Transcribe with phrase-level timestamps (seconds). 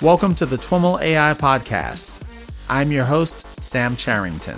[0.00, 2.22] Welcome to the TWIML AI Podcast.
[2.68, 4.56] I'm your host, Sam Charrington.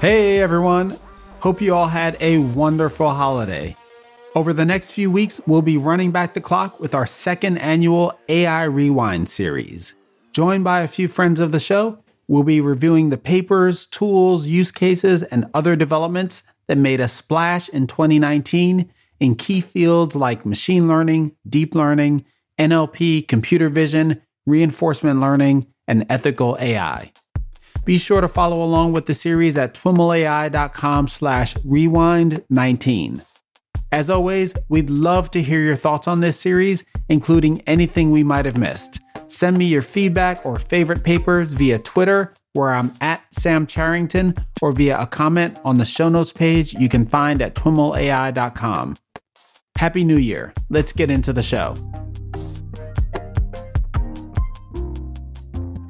[0.00, 0.98] Hey everyone!
[1.40, 3.76] Hope you all had a wonderful holiday.
[4.34, 8.18] Over the next few weeks, we'll be running back the clock with our second annual
[8.30, 9.94] AI Rewind series.
[10.32, 14.72] Joined by a few friends of the show, we'll be reviewing the papers, tools, use
[14.72, 18.88] cases, and other developments that made a splash in 2019
[19.22, 22.24] in key fields like machine learning, deep learning,
[22.58, 27.12] NLP, computer vision, reinforcement learning, and ethical AI.
[27.84, 33.24] Be sure to follow along with the series at twimlai.com slash rewind19.
[33.92, 38.46] As always, we'd love to hear your thoughts on this series, including anything we might
[38.46, 38.98] have missed.
[39.28, 44.72] Send me your feedback or favorite papers via Twitter, where I'm at Sam Charrington, or
[44.72, 48.96] via a comment on the show notes page you can find at twimlai.com.
[49.82, 50.54] Happy New Year.
[50.70, 51.74] Let's get into the show.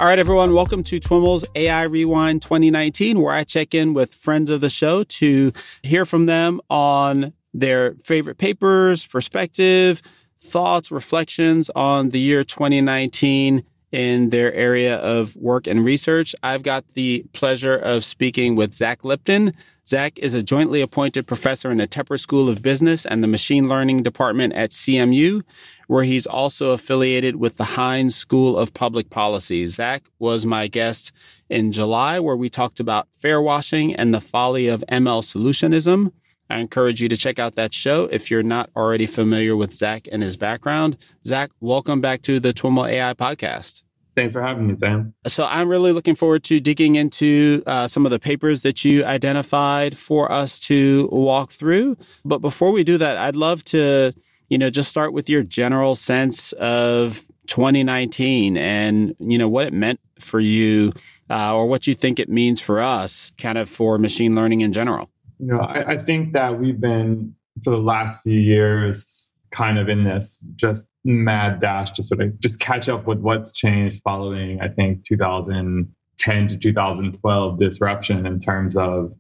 [0.01, 4.49] All right, everyone, welcome to TWIML's AI Rewind 2019, where I check in with friends
[4.49, 10.01] of the show to hear from them on their favorite papers, perspective,
[10.41, 16.35] thoughts, reflections on the year 2019 in their area of work and research.
[16.43, 19.53] I've got the pleasure of speaking with Zach Lipton.
[19.87, 23.69] Zach is a jointly appointed professor in the Tepper School of Business and the Machine
[23.69, 25.43] Learning Department at CMU,
[25.89, 29.67] where he's also affiliated with the Heinz School of Public Policy.
[29.67, 31.11] Zach was my guest
[31.51, 36.13] in July, where we talked about fair washing and the folly of ML solutionism.
[36.49, 40.07] I encourage you to check out that show if you're not already familiar with Zach
[40.13, 40.97] and his background.
[41.27, 43.82] Zach, welcome back to the TWIML AI podcast.
[44.15, 45.15] Thanks for having me, Sam.
[45.27, 49.05] So I'm really looking forward to digging into uh, some of the papers that you
[49.05, 51.97] identified for us to walk through.
[52.25, 54.13] But before we do that, I'd love to,
[54.49, 59.73] you know, just start with your general sense of 2019 and, you know, what it
[59.73, 60.93] meant for you
[61.31, 64.73] uh, or what you think it means for us kind of for machine learning in
[64.73, 65.11] general.
[65.39, 67.35] You know, I, I think that we've been
[67.65, 72.39] for the last few years kind of in this just mad dash to sort of
[72.41, 78.77] just catch up with what's changed following, I think, 2010 to 2012 disruption in terms
[78.77, 79.13] of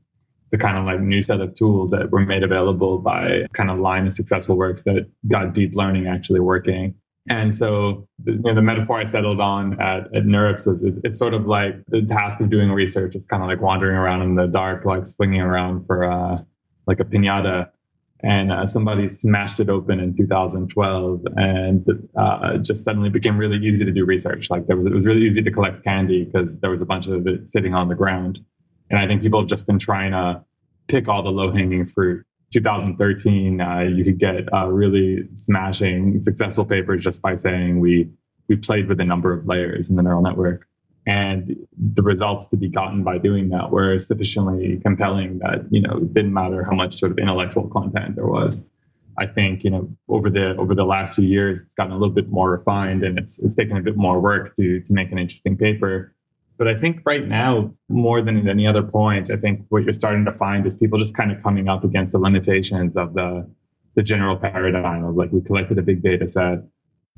[0.50, 3.78] the kind of like new set of tools that were made available by kind of
[3.78, 6.94] line of successful works that got deep learning actually working.
[7.28, 10.94] And so the, you know, the metaphor I settled on at, at NeurIPS was it,
[11.04, 14.22] it's sort of like the task of doing research is kind of like wandering around
[14.22, 16.38] in the dark, like swinging around for uh,
[16.87, 17.71] like a pinata
[18.22, 23.84] and uh, somebody smashed it open in 2012 and uh, just suddenly became really easy
[23.84, 24.49] to do research.
[24.49, 27.27] Like was, it was really easy to collect candy because there was a bunch of
[27.27, 28.38] it sitting on the ground.
[28.91, 30.44] And i think people have just been trying to
[30.87, 32.25] pick all the low-hanging fruit.
[32.53, 38.10] 2013 uh, you could get uh, really smashing successful papers just by saying we
[38.49, 40.69] we played with a number of layers in the neural network
[41.06, 45.96] and the results to be gotten by doing that were sufficiently compelling that you know
[45.96, 48.62] it didn't matter how much sort of intellectual content there was.
[49.18, 52.14] I think you know over the over the last few years it's gotten a little
[52.14, 55.18] bit more refined and it's it's taken a bit more work to to make an
[55.18, 56.14] interesting paper.
[56.58, 59.92] But i think right now more than at any other point i think what you're
[59.92, 63.50] starting to find is people just kind of coming up against the limitations of the
[63.96, 66.60] the general paradigm of like we collected a big data set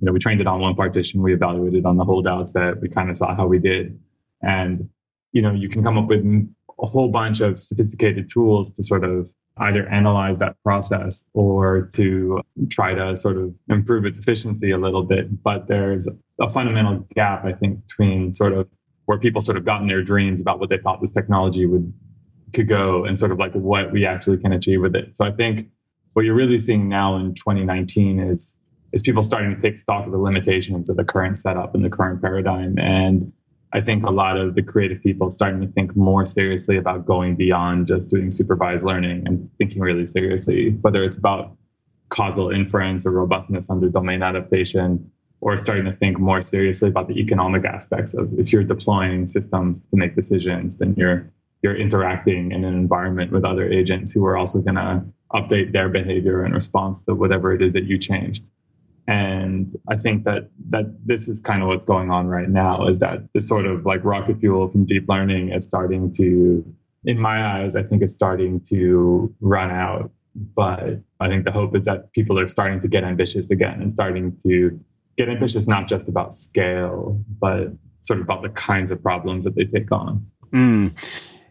[0.01, 2.89] you know, we trained it on one partition, we evaluated on the holdouts that we
[2.89, 3.99] kind of saw how we did.
[4.43, 4.89] And,
[5.33, 6.25] you know, you can come up with
[6.81, 12.41] a whole bunch of sophisticated tools to sort of either analyze that process or to
[12.71, 15.43] try to sort of improve its efficiency a little bit.
[15.43, 16.09] But there's
[16.41, 18.69] a fundamental gap, I think, between sort of
[19.07, 21.93] where people sort of got in their dreams about what they thought this technology would
[22.53, 25.15] could go and sort of like what we actually can achieve with it.
[25.17, 25.69] So I think
[26.15, 28.54] what you're really seeing now in 2019 is
[28.95, 31.91] is people starting to take stock of the limitations of the current setup and the
[31.91, 32.79] current paradigm.
[32.79, 33.33] And
[33.73, 37.35] I think a lot of the creative people starting to think more seriously about going
[37.35, 41.57] beyond just doing supervised learning and thinking really seriously, whether it's about
[42.09, 47.19] causal inference or robustness under domain adaptation, or starting to think more seriously about the
[47.19, 51.29] economic aspects of if you're deploying systems to make decisions, then you're
[51.63, 55.03] you're interacting in an environment with other agents who are also going to
[55.33, 58.49] update their behavior in response to whatever it is that you changed.
[59.07, 62.99] And I think that that this is kind of what's going on right now is
[63.01, 66.65] that this sort of like rocket fuel from deep learning is starting to,
[67.05, 70.11] in my eyes, I think it's starting to run out.
[70.35, 73.91] But I think the hope is that people are starting to get ambitious again and
[73.93, 74.81] starting to
[75.17, 77.69] get ambitious not just about scale, but
[78.03, 80.27] sort of about the kinds of problems that they take on.
[80.53, 80.93] Mm.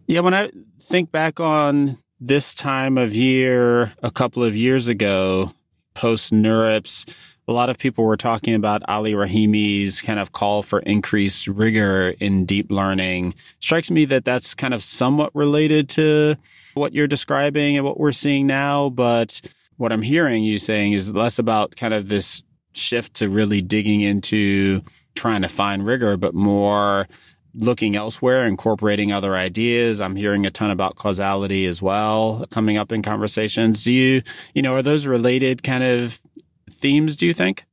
[0.07, 0.51] Yeah, when I
[0.81, 5.53] think back on this time of year, a couple of years ago,
[5.93, 7.05] post NeurIPS,
[7.47, 12.13] a lot of people were talking about Ali Rahimi's kind of call for increased rigor
[12.19, 13.33] in deep learning.
[13.59, 16.35] Strikes me that that's kind of somewhat related to
[16.73, 18.89] what you're describing and what we're seeing now.
[18.89, 19.41] But
[19.77, 22.41] what I'm hearing you saying is less about kind of this
[22.73, 24.81] shift to really digging into
[25.15, 27.07] trying to find rigor, but more
[27.55, 30.01] looking elsewhere, incorporating other ideas.
[30.01, 33.83] I'm hearing a ton about causality as well coming up in conversations.
[33.83, 34.23] Do you,
[34.55, 36.19] you know, are those related kind of
[36.73, 37.65] themes, do you think?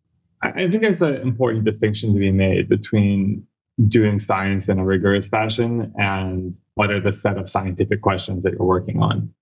[0.43, 3.47] I think there's an important distinction to be made between
[3.89, 8.53] doing science in a rigorous fashion and what are the set of scientific questions that
[8.53, 9.33] you're working on.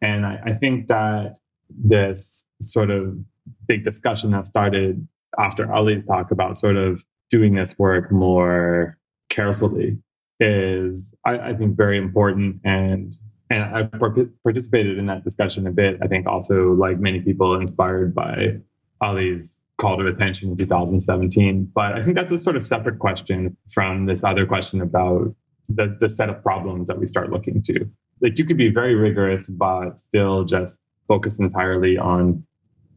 [0.00, 3.18] And I, I think that this sort of
[3.66, 5.06] big discussion that started
[5.38, 8.96] after Ali's talk about sort of doing this work more
[9.28, 9.98] carefully
[10.40, 12.60] is, I, I think, very important.
[12.64, 13.14] And
[13.48, 15.98] and I participated in that discussion a bit.
[16.02, 18.58] I think also, like many people, inspired by
[19.00, 21.70] Ali's call to attention in 2017.
[21.74, 25.34] But I think that's a sort of separate question from this other question about
[25.68, 27.88] the, the set of problems that we start looking to.
[28.20, 30.78] Like you could be very rigorous, but still just
[31.08, 32.44] focus entirely on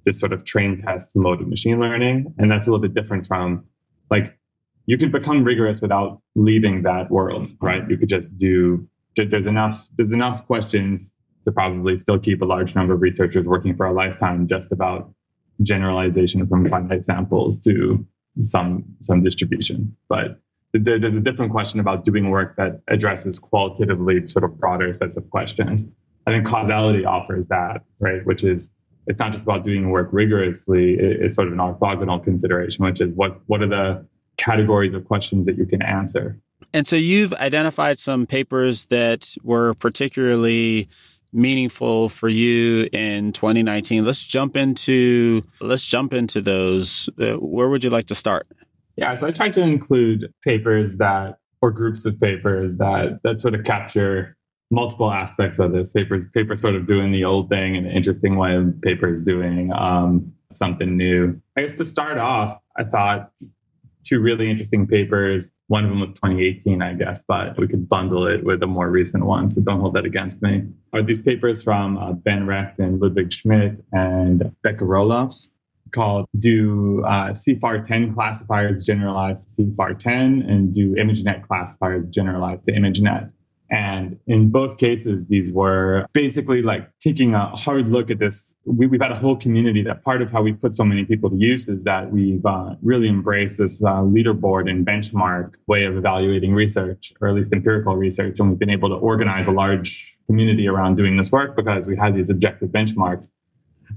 [0.06, 2.34] this sort of train test mode of machine learning.
[2.38, 3.66] And that's a little bit different from
[4.10, 4.38] like
[4.86, 7.88] you can become rigorous without leaving that world, right?
[7.90, 11.12] You could just do there's enough there's enough questions
[11.45, 15.13] to probably still keep a large number of researchers working for a lifetime just about
[15.61, 18.06] generalization from finite samples to
[18.41, 19.95] some some distribution.
[20.07, 20.39] But
[20.73, 25.17] there, there's a different question about doing work that addresses qualitatively sort of broader sets
[25.17, 25.85] of questions.
[26.27, 28.25] I think causality offers that, right?
[28.25, 28.71] Which is
[29.07, 30.94] it's not just about doing work rigorously.
[30.94, 34.06] It's sort of an orthogonal consideration, which is what what are the
[34.38, 36.39] categories of questions that you can answer.
[36.73, 40.88] And so you've identified some papers that were particularly
[41.31, 47.10] meaningful for you in 2019 let's jump into let's jump into those.
[47.20, 48.48] Uh, where would you like to start?
[48.96, 53.54] Yeah so i tried to include papers that or groups of papers that that sort
[53.54, 54.36] of capture
[54.72, 55.90] multiple aspects of this.
[55.90, 60.31] Papers paper sort of doing the old thing in an interesting way papers doing um,
[60.52, 61.42] something new.
[61.58, 63.31] I guess to start off i thought
[64.09, 65.51] two really interesting papers.
[65.67, 68.89] One of them was 2018, I guess, but we could bundle it with a more
[68.89, 69.50] recent one.
[69.50, 70.63] So don't hold that against me.
[70.94, 75.50] Are these papers from uh, Ben Recht and Ludwig Schmidt and Becca Roelofs
[75.91, 82.63] called Do uh, CIFAR 10 classifiers generalize to CIFAR 10 and do ImageNet classifiers generalize
[82.63, 83.31] to ImageNet?
[83.71, 88.54] And in both cases, these were basically like taking a hard look at this.
[88.66, 91.30] We, have had a whole community that part of how we put so many people
[91.30, 95.98] to use is that we've uh, really embraced this uh, leaderboard and benchmark way of
[95.98, 98.39] evaluating research, or at least empirical research.
[98.39, 101.95] And we've been able to organize a large community around doing this work because we
[101.95, 103.30] had these objective benchmarks.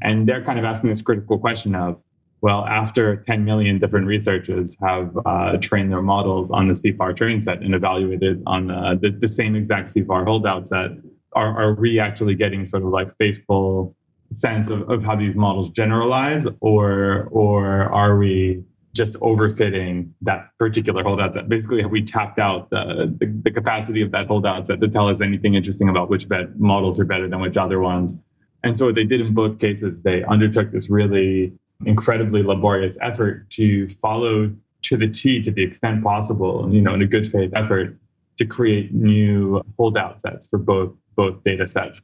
[0.02, 1.98] And they're kind of asking this critical question of,
[2.42, 7.38] well, after 10 million different researchers have uh, trained their models on the CIFAR training
[7.38, 10.90] set and evaluated on uh, the, the, same exact CIFAR holdout set,
[11.34, 13.96] are, are we actually getting sort of like faithful
[14.32, 21.04] sense of, of how these models generalize, or or are we just overfitting that particular
[21.04, 21.48] holdout set?
[21.48, 25.08] Basically, have we tapped out the, the, the capacity of that holdout set to tell
[25.08, 26.26] us anything interesting about which
[26.56, 28.16] models are better than which other ones?
[28.64, 31.52] And so what they did in both cases, they undertook this really
[31.86, 37.02] incredibly laborious effort to follow to the T to the extent possible, you know, in
[37.02, 37.96] a good faith effort
[38.38, 42.00] to create new holdout sets for both both data sets.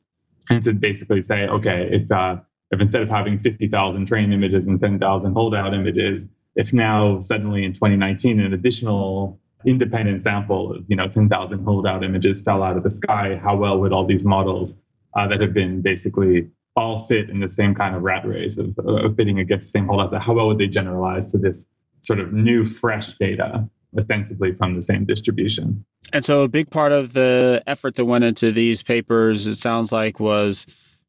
[0.51, 2.37] And to basically say, okay, if uh,
[2.71, 7.73] if instead of having 50,000 trained images and 10,000 holdout images, if now suddenly in
[7.73, 12.91] 2019 an additional independent sample of you know 10,000 holdout images fell out of the
[12.91, 14.75] sky, how well would all these models
[15.17, 18.79] uh, that have been basically all fit in the same kind of rat race of,
[18.79, 20.15] of fitting against the same holdouts.
[20.25, 21.67] How well would they generalize to this
[22.03, 25.85] sort of new, fresh data, ostensibly from the same distribution?
[26.13, 29.91] And so, a big part of the effort that went into these papers, it sounds
[29.91, 30.67] like, was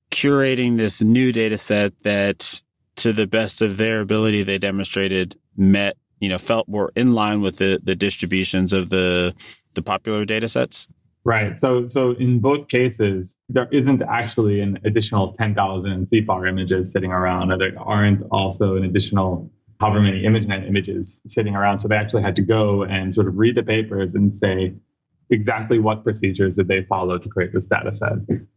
[0.10, 2.62] curating this new data set that,
[2.96, 7.42] to the best of their ability, they demonstrated met, you know, felt were in line
[7.42, 9.36] with the, the distributions of the
[9.76, 10.88] the popular data sets.
[11.26, 11.60] Right.
[11.60, 17.50] So, so in both cases, there isn't actually an additional 10,000 CIFAR images sitting around,
[17.60, 21.78] there aren't also an additional however many ImageNet images sitting around.
[21.78, 24.74] So they actually had to go and sort of read the papers and say
[25.30, 28.14] exactly what procedures did they follow to create this data set.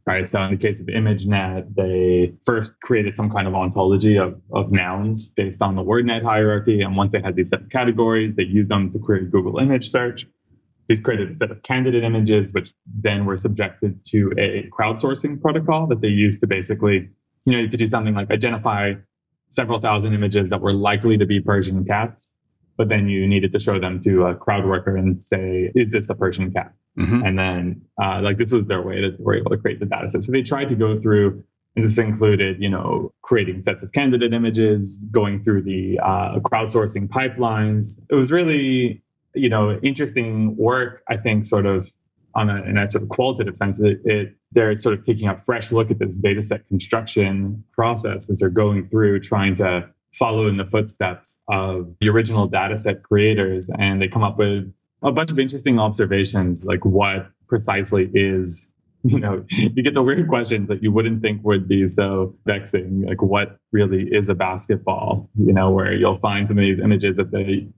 [0.07, 0.27] Right.
[0.27, 4.73] So in the case of ImageNet, they first created some kind of ontology of, of
[4.73, 6.81] nouns based on the WordNet hierarchy.
[6.81, 9.91] And once they had these set of categories, they used them to query Google image
[9.91, 10.27] search.
[10.89, 15.87] He's created a set of candidate images, which then were subjected to a crowdsourcing protocol
[15.87, 17.09] that they used to basically,
[17.45, 18.95] you know, you could do something like identify
[19.51, 22.31] several thousand images that were likely to be Persian cats,
[22.77, 26.09] but then you needed to show them to a crowd worker and say, is this
[26.09, 26.73] a Persian cat?
[26.99, 27.23] Mm-hmm.
[27.23, 29.87] And then, uh, like, this was their way that they were able to create the
[29.87, 30.25] data set.
[30.25, 31.43] So they tried to go through,
[31.77, 37.09] and this included, you know, creating sets of candidate images, going through the uh, crowdsourcing
[37.09, 37.99] pipelines.
[38.11, 39.03] It was really
[39.35, 41.91] you know, interesting work, I think, sort of
[42.35, 45.37] on a, in a sort of qualitative sense, it, it, they're sort of taking a
[45.37, 50.47] fresh look at this data set construction process as they're going through trying to follow
[50.47, 53.71] in the footsteps of the original data set creators.
[53.79, 54.73] And they come up with
[55.03, 58.67] a bunch of interesting observations, like what precisely is,
[59.05, 63.03] you know, you get the weird questions that you wouldn't think would be so vexing,
[63.03, 67.17] like what really is a basketball, you know, where you'll find some of these images
[67.17, 67.69] that they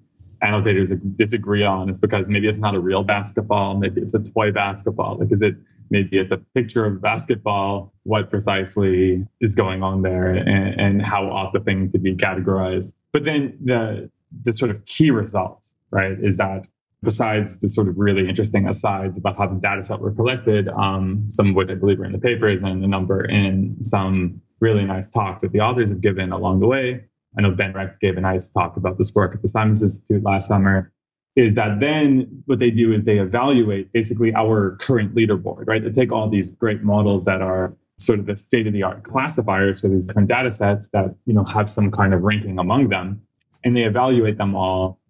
[0.43, 4.53] annotators disagree on is because maybe it's not a real basketball, maybe it's a toy
[4.53, 5.19] basketball.
[5.19, 5.57] Like, is it
[5.91, 7.93] maybe it's a picture of basketball?
[8.05, 12.93] What precisely is going on there, and, and how ought the thing to be categorized?
[13.12, 14.11] But then the
[14.43, 16.67] the sort of key result, right, is that
[17.03, 21.26] besides the sort of really interesting asides about how the data set were collected, um,
[21.31, 24.85] some of which I believe are in the papers and a number in some really
[24.85, 27.05] nice talks that the authors have given along the way.
[27.37, 30.23] I know Ben Recht gave a nice talk about this work at the Simons Institute
[30.23, 30.93] last summer,
[31.37, 35.83] is that then what they do is they evaluate basically our current leaderboard, right?
[35.83, 39.03] They take all these great models that are sort of the state of the art
[39.03, 42.88] classifiers for these different data sets that, you know, have some kind of ranking among
[42.88, 43.23] them.
[43.64, 45.00] And they evaluate them all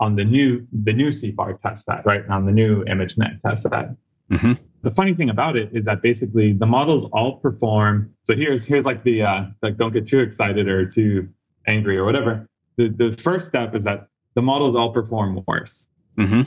[0.00, 2.26] on the new the new CIFAR test set, right?
[2.28, 3.90] On the new ImageNet test set.
[4.30, 4.52] Mm-hmm.
[4.82, 8.14] The funny thing about it is that basically the models all perform.
[8.24, 11.28] So here's here's like the uh, like don't get too excited or too
[11.66, 15.86] angry or whatever, the, the first step is that the models all perform worse.
[16.18, 16.42] Mm-hmm.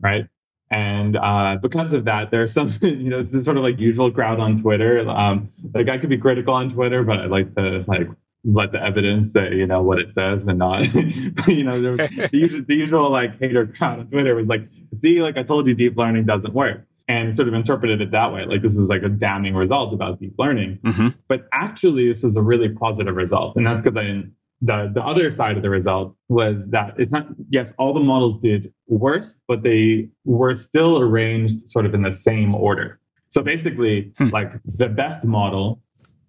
[0.00, 0.26] Right.
[0.70, 4.10] And uh, because of that, there's some, you know, this is sort of like usual
[4.10, 5.06] crowd on Twitter.
[5.08, 8.08] Um, like I could be critical on Twitter, but I like to like
[8.44, 10.82] let the evidence say, you know, what it says and not,
[11.46, 14.66] you know, there was the usual, the usual like hater crowd on Twitter was like,
[15.00, 18.32] see, like I told you, deep learning doesn't work and sort of interpreted it that
[18.32, 18.46] way.
[18.46, 20.78] Like this is like a damning result about deep learning.
[20.82, 21.08] Mm-hmm.
[21.28, 23.56] But actually, this was a really positive result.
[23.56, 27.10] And that's because I didn't the, the other side of the result was that it's
[27.10, 32.02] not, yes, all the models did worse, but they were still arranged sort of in
[32.02, 33.00] the same order.
[33.30, 34.28] So basically, hmm.
[34.28, 35.82] like the best model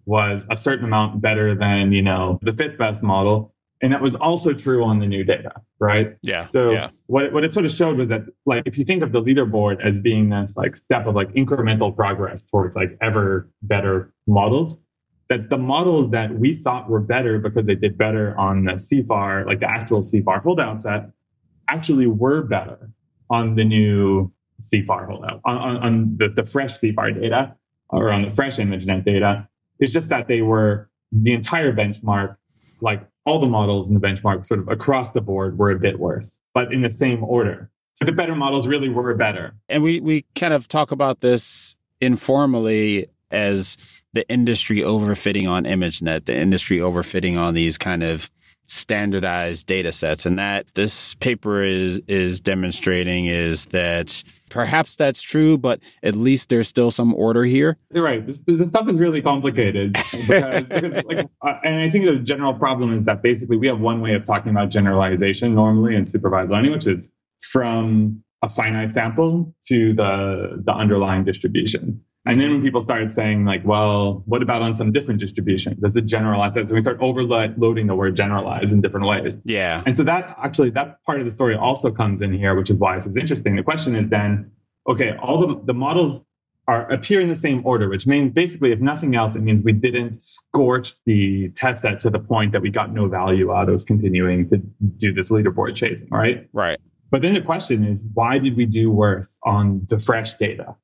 [0.04, 3.54] was a certain amount better than, you know, the fifth best model.
[3.80, 6.16] And that was also true on the new data, right?
[6.22, 6.46] Yeah.
[6.46, 6.90] So yeah.
[7.06, 9.84] what, what it sort of showed was that, like, if you think of the leaderboard
[9.84, 14.78] as being this like step of like incremental progress towards like ever better models,
[15.28, 19.46] that the models that we thought were better because they did better on the CIFAR,
[19.46, 21.10] like the actual CIFAR holdout set,
[21.68, 22.90] actually were better
[23.30, 27.54] on the new CIFAR holdout, on, on, on the, the fresh CIFAR data
[27.88, 29.48] or on the fresh ImageNet data.
[29.78, 32.36] It's just that they were the entire benchmark,
[32.80, 35.98] like all the models in the benchmark, sort of across the board, were a bit
[35.98, 37.70] worse, but in the same order.
[37.94, 39.54] So the better models really were better.
[39.68, 43.76] And we we kind of talk about this informally as
[44.14, 48.30] the industry overfitting on ImageNet, the industry overfitting on these kind of
[48.66, 50.24] standardized data sets.
[50.24, 56.48] And that this paper is is demonstrating is that perhaps that's true, but at least
[56.48, 57.76] there's still some order here.
[57.92, 58.24] You're right.
[58.24, 62.54] This, this stuff is really complicated because, because like, uh, and I think the general
[62.54, 66.50] problem is that basically we have one way of talking about generalization normally in supervised
[66.50, 72.00] learning, which is from a finite sample to the the underlying distribution.
[72.26, 75.78] And then when people started saying like, well, what about on some different distribution?
[75.80, 76.68] Does it generalize that?
[76.68, 79.36] So we start overloading the word generalize in different ways.
[79.44, 79.82] Yeah.
[79.84, 82.78] And so that actually, that part of the story also comes in here, which is
[82.78, 83.56] why this is interesting.
[83.56, 84.50] The question is then,
[84.88, 86.24] okay, all the, the models
[86.66, 89.74] are appear in the same order, which means basically, if nothing else, it means we
[89.74, 93.84] didn't scorch the test set to the point that we got no value out of
[93.84, 94.56] continuing to
[94.96, 96.48] do this leaderboard chasing, right?
[96.54, 96.78] Right.
[97.10, 100.74] But then the question is, why did we do worse on the fresh data?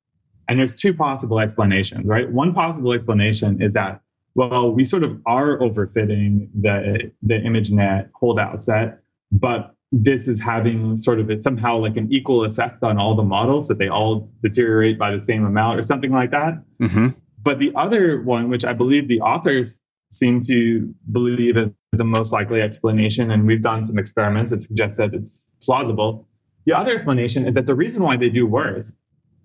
[0.51, 2.29] And there's two possible explanations, right?
[2.29, 4.01] One possible explanation is that,
[4.35, 8.99] well, we sort of are overfitting the, the ImageNet holdout set,
[9.31, 13.23] but this is having sort of it somehow like an equal effect on all the
[13.23, 16.61] models that they all deteriorate by the same amount or something like that.
[16.81, 17.07] Mm-hmm.
[17.41, 19.79] But the other one, which I believe the authors
[20.11, 24.97] seem to believe is the most likely explanation, and we've done some experiments that suggest
[24.97, 26.27] that it's plausible.
[26.65, 28.91] The other explanation is that the reason why they do worse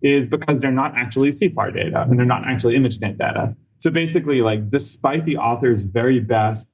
[0.07, 3.55] is because they're not actually CIFAR data and they're not actually ImageNet data.
[3.79, 6.69] So basically, like, despite the author's very best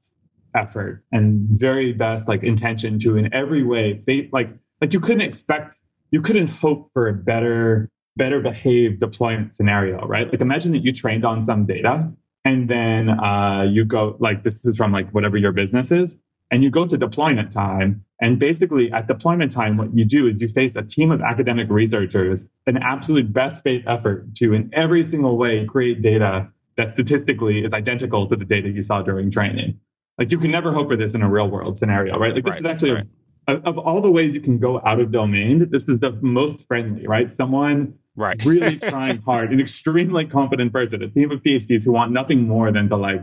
[0.54, 3.98] effort and very best like intention to in every way,
[4.32, 5.78] like, like you couldn't expect
[6.12, 10.30] you couldn't hope for a better better behaved deployment scenario, right?
[10.30, 12.12] Like imagine that you trained on some data
[12.44, 16.16] and then uh, you go like this is from like whatever your business is
[16.52, 20.40] and you go to deployment time and basically at deployment time what you do is
[20.40, 25.02] you face a team of academic researchers an absolute best faith effort to in every
[25.02, 29.78] single way create data that statistically is identical to the data you saw during training.
[30.18, 32.34] Like you can never hope for this in a real world scenario right?
[32.34, 33.64] Like this right, is actually right.
[33.64, 37.06] of all the ways you can go out of domain this is the most friendly
[37.06, 37.30] right?
[37.30, 38.42] Someone right.
[38.44, 42.70] really trying hard an extremely competent person a team of phds who want nothing more
[42.70, 43.22] than to like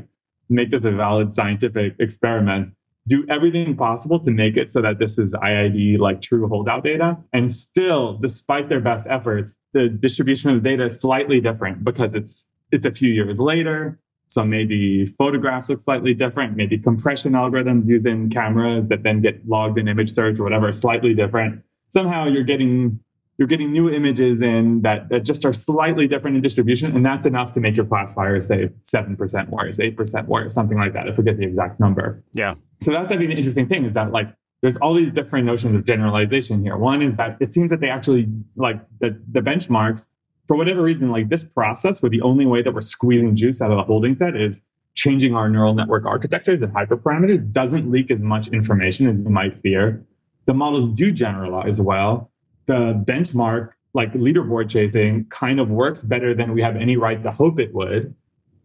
[0.50, 2.74] make this a valid scientific experiment
[3.08, 7.18] do everything possible to make it so that this is IID like true holdout data.
[7.34, 12.14] And still, despite their best efforts, the distribution of the data is slightly different because
[12.14, 14.00] it's it's a few years later.
[14.28, 16.56] So maybe photographs look slightly different.
[16.56, 21.16] Maybe compression algorithms using cameras that then get logged in image search or whatever slightly
[21.16, 21.64] different.
[21.90, 23.00] Somehow you're getting
[23.40, 27.26] you're getting new images in that, that just are slightly different in distribution, and that's
[27.26, 31.08] enough to make your classifier say 7% worse, 8% worse, something like that.
[31.08, 32.22] I forget the exact number.
[32.34, 32.56] Yeah.
[32.82, 35.76] So that's I think the interesting thing is that like there's all these different notions
[35.76, 36.78] of generalization here.
[36.78, 40.08] One is that it seems that they actually like the, the benchmarks,
[40.48, 43.72] for whatever reason, like this process where the only way that we're squeezing juice out
[43.72, 44.62] of the holding set is
[44.96, 49.60] changing our neural network architectures and hyperparameters doesn't leak as much information as you might
[49.60, 50.04] fear.
[50.46, 52.32] The models do generalize well.
[52.66, 57.32] The benchmark, like leaderboard chasing, kind of works better than we have any right to
[57.32, 58.14] hope it would.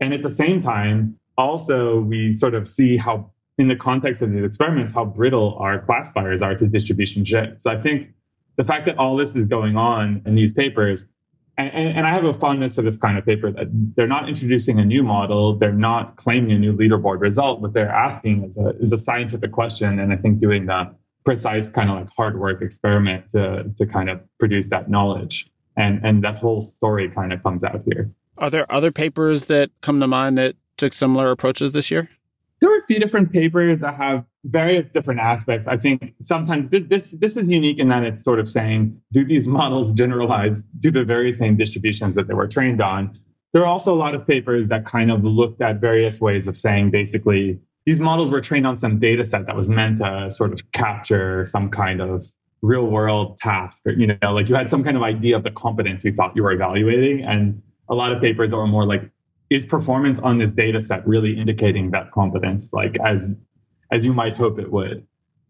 [0.00, 4.32] And at the same time, also we sort of see how in the context of
[4.32, 7.60] these experiments how brittle our classifiers are to distribution shift.
[7.60, 8.12] So I think
[8.56, 11.06] the fact that all this is going on in these papers,
[11.56, 14.28] and, and, and, I have a fondness for this kind of paper that they're not
[14.28, 17.60] introducing a new model, they're not claiming a new leaderboard result.
[17.60, 20.92] What they're asking is a, is a scientific question, and I think doing the
[21.24, 26.00] precise kind of like hard work experiment to to kind of produce that knowledge, and
[26.04, 28.10] and that whole story kind of comes out here.
[28.36, 32.10] Are there other papers that come to mind that took similar approaches this year?
[32.60, 35.66] There are a few different papers that have various different aspects.
[35.66, 39.24] I think sometimes this, this, this is unique in that it's sort of saying, do
[39.24, 43.12] these models generalize to the very same distributions that they were trained on?
[43.52, 46.56] There are also a lot of papers that kind of looked at various ways of
[46.56, 50.52] saying basically these models were trained on some data set that was meant to sort
[50.52, 52.26] of capture some kind of
[52.62, 55.50] real world task or you know like you had some kind of idea of the
[55.50, 59.10] competence you thought you were evaluating and a lot of papers that were more like
[59.54, 63.36] is performance on this data set really indicating that competence like as
[63.92, 65.06] as you might hope it would?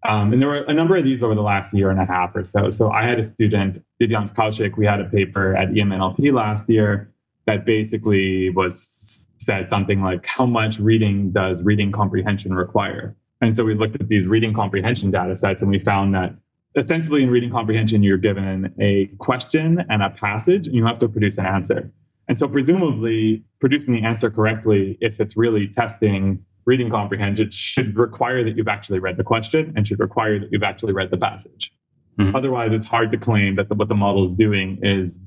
[0.06, 2.36] Um, and there were a number of these over the last year and a half
[2.36, 2.68] or so.
[2.68, 7.10] So i had a student Divyansh Kaushik we had a paper at emnlp last year
[7.46, 13.16] that basically was said something like how much reading does reading comprehension require?
[13.40, 16.34] And so we looked at these reading comprehension data sets and we found that
[16.76, 21.08] ostensibly in reading comprehension you're given a question and a passage and you have to
[21.08, 21.90] produce an answer
[22.28, 28.42] and so, presumably, producing the answer correctly, if it's really testing reading comprehension, should require
[28.42, 31.70] that you've actually read the question and should require that you've actually read the passage.
[32.18, 32.34] Mm-hmm.
[32.34, 35.18] Otherwise, it's hard to claim that the, what the model is doing is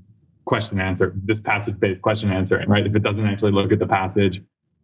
[0.46, 2.88] question answer, this passage based question answering, right?
[2.88, 4.42] If it doesn't actually look at the passage,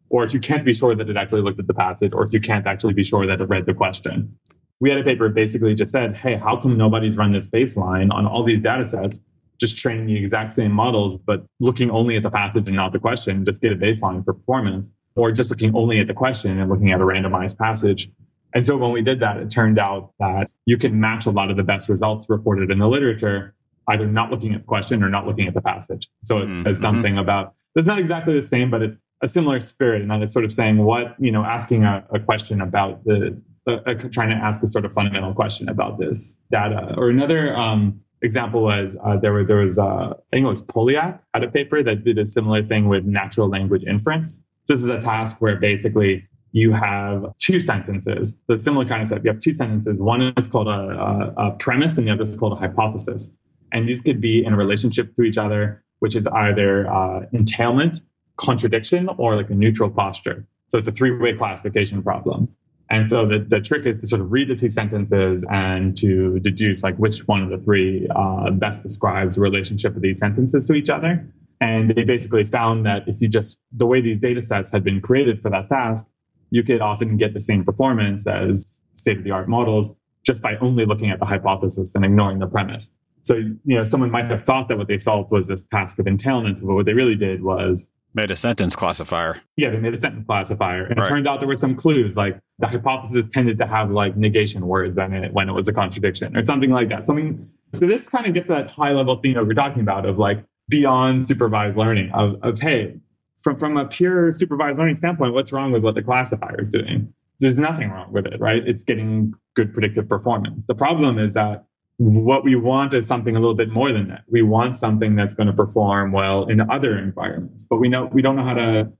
[0.09, 2.33] or if you can't be sure that it actually looked at the passage, or if
[2.33, 4.37] you can't actually be sure that it read the question.
[4.79, 8.27] We had a paper basically just said, hey, how come nobody's run this baseline on
[8.27, 9.19] all these data sets?
[9.59, 12.99] Just training the exact same models, but looking only at the passage and not the
[12.99, 16.69] question, just get a baseline for performance, or just looking only at the question and
[16.69, 18.09] looking at a randomized passage.
[18.55, 21.49] And so when we did that, it turned out that you can match a lot
[21.49, 23.55] of the best results reported in the literature,
[23.87, 26.07] either not looking at the question or not looking at the passage.
[26.23, 26.63] So it mm-hmm.
[26.63, 30.03] says something about, it's not exactly the same, but it's a similar spirit.
[30.03, 33.41] And that it's sort of saying what, you know, asking a, a question about the,
[33.65, 36.93] uh, trying to ask a sort of fundamental question about this data.
[36.95, 40.61] Or another um, example was uh, there, were, there was, uh, I think it was
[40.61, 44.39] Poliak had a paper that did a similar thing with natural language inference.
[44.67, 49.23] This is a task where basically you have two sentences, the similar kind of set.
[49.23, 49.97] You have two sentences.
[49.97, 53.29] One is called a, a, a premise and the other is called a hypothesis.
[53.71, 58.01] And these could be in a relationship to each other, which is either uh, entailment,
[58.37, 60.45] contradiction, or like a neutral posture.
[60.67, 62.49] So it's a three way classification problem.
[62.89, 66.39] And so the, the trick is to sort of read the two sentences and to
[66.39, 70.67] deduce like which one of the three uh, best describes the relationship of these sentences
[70.67, 71.25] to each other.
[71.61, 74.99] And they basically found that if you just, the way these data sets had been
[75.01, 76.05] created for that task,
[76.51, 79.93] you could often get the same performance as state of the art models
[80.23, 82.89] just by only looking at the hypothesis and ignoring the premise.
[83.23, 86.07] So, you know, someone might have thought that what they solved was this task of
[86.07, 89.41] entailment, but what they really did was Made a sentence classifier.
[89.57, 90.85] Yeah, they made a sentence classifier.
[90.85, 91.07] And right.
[91.07, 94.67] it turned out there were some clues, like the hypothesis tended to have like negation
[94.67, 97.03] words in it when it was a contradiction or something like that.
[97.03, 100.19] Something So this kind of gets that high level thing that we're talking about of
[100.19, 102.95] like beyond supervised learning of, of hey,
[103.41, 107.11] from, from a pure supervised learning standpoint, what's wrong with what the classifier is doing?
[107.39, 108.65] There's nothing wrong with it, right?
[108.65, 110.65] It's getting good predictive performance.
[110.65, 111.65] The problem is that
[111.97, 114.23] what we want is something a little bit more than that.
[114.29, 118.21] We want something that's going to perform well in other environments, but we know we
[118.21, 118.91] don't know how to,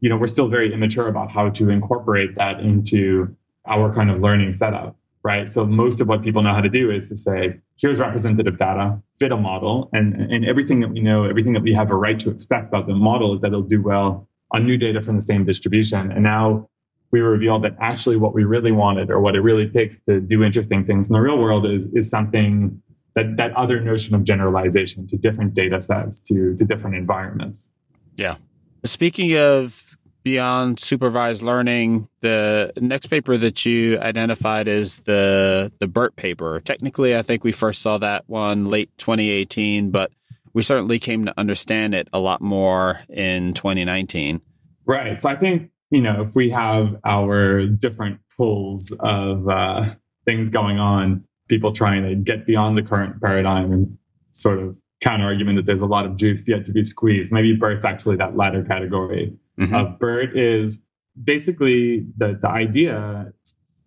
[0.00, 3.36] you know, we're still very immature about how to incorporate that into
[3.66, 5.48] our kind of learning setup, right?
[5.48, 9.00] So most of what people know how to do is to say, here's representative data,
[9.18, 12.18] fit a model, and and everything that we know, everything that we have a right
[12.20, 15.22] to expect about the model is that it'll do well on new data from the
[15.22, 16.10] same distribution.
[16.10, 16.68] And now
[17.10, 20.42] we revealed that actually what we really wanted or what it really takes to do
[20.42, 22.80] interesting things in the real world is, is something
[23.14, 27.68] that, that other notion of generalization to different data sets, to, to different environments.
[28.16, 28.36] Yeah.
[28.84, 29.84] Speaking of
[30.22, 36.60] beyond supervised learning, the next paper that you identified is the the BERT paper.
[36.60, 40.12] Technically, I think we first saw that one late 2018, but
[40.52, 44.40] we certainly came to understand it a lot more in 2019.
[44.84, 45.16] Right.
[45.16, 50.78] So I think you know, if we have our different pulls of uh, things going
[50.78, 53.98] on, people trying to get beyond the current paradigm and
[54.30, 57.32] sort of counter argument that there's a lot of juice yet to be squeezed.
[57.32, 59.34] Maybe BERT's actually that latter category.
[59.58, 59.74] Mm-hmm.
[59.74, 60.78] Uh, BERT is
[61.22, 63.32] basically the, the idea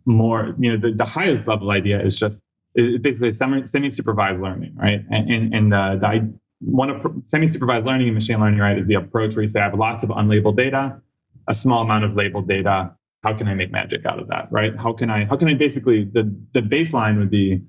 [0.05, 2.41] more, you know, the, the highest level idea is just
[2.75, 5.01] basically semi supervised learning, right?
[5.09, 8.87] And, and, and the, the one of semi supervised learning and machine learning, right, is
[8.87, 11.01] the approach where you say I have lots of unlabeled data
[11.47, 14.75] a small amount of labeled data how can i make magic out of that right?
[14.77, 17.61] How can i how can i basically the the baseline would be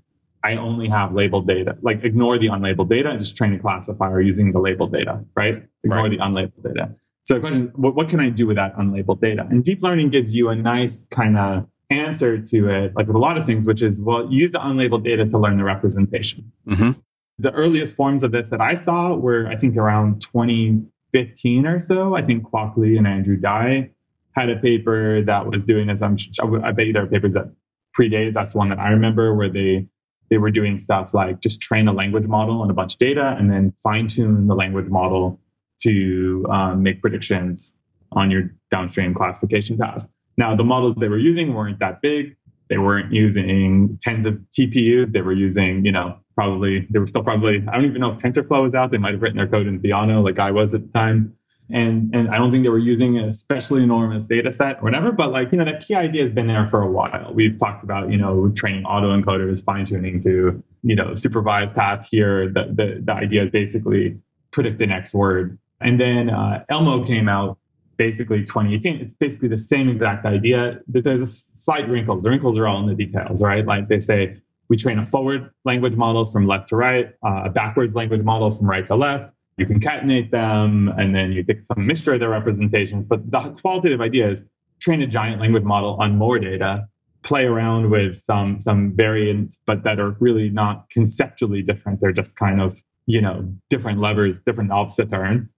[0.42, 4.20] i only have labeled data like ignore the unlabeled data and just train a classifier
[4.20, 5.62] using the labeled data right?
[5.84, 6.10] Ignore right.
[6.10, 6.94] the unlabeled data.
[7.24, 9.46] So the question is what, what can i do with that unlabeled data?
[9.48, 13.18] And deep learning gives you a nice kind of answer to it like with a
[13.18, 16.50] lot of things which is well use the unlabeled data to learn the representation.
[16.66, 16.92] Mm-hmm.
[17.38, 20.82] the earliest forms of this that i saw were i think around 20
[21.14, 23.90] 15 or so, I think Le and Andrew Dai
[24.32, 26.02] had a paper that was doing this.
[26.02, 26.16] I'm,
[26.64, 27.52] I bet you there are papers that
[27.96, 28.34] predate.
[28.34, 29.86] That's the one that I remember where they
[30.30, 33.36] they were doing stuff like just train a language model on a bunch of data
[33.38, 35.38] and then fine tune the language model
[35.82, 37.74] to um, make predictions
[38.12, 40.08] on your downstream classification task.
[40.36, 42.36] Now, the models they were using weren't that big.
[42.68, 45.12] They weren't using tens of TPUs.
[45.12, 48.18] They were using, you know, probably, they were still probably, I don't even know if
[48.18, 48.90] TensorFlow was out.
[48.90, 51.34] They might have written their code in Theano like I was at the time.
[51.70, 55.12] And, and I don't think they were using an especially enormous data set or whatever,
[55.12, 57.32] but like, you know, that key idea has been there for a while.
[57.32, 62.50] We've talked about, you know, training autoencoders, fine tuning to, you know, supervised tasks here.
[62.50, 64.18] The, the, the idea is basically
[64.50, 65.58] predict the next word.
[65.80, 67.58] And then uh, ELMo came out
[67.96, 69.00] basically 2018.
[69.00, 70.80] It's basically the same exact idea.
[70.86, 72.22] But there's a slight wrinkles.
[72.22, 73.64] The wrinkles are all in the details, right?
[73.64, 74.36] Like they say,
[74.68, 78.50] we train a forward language model from left to right, uh, a backwards language model
[78.50, 79.32] from right to left.
[79.56, 83.06] You concatenate them, and then you take some mixture of their representations.
[83.06, 84.44] But the qualitative idea is
[84.80, 86.88] train a giant language model on more data,
[87.22, 92.00] play around with some some variants, but that are really not conceptually different.
[92.00, 95.48] They're just kind of you know different levers, different knobs to turn,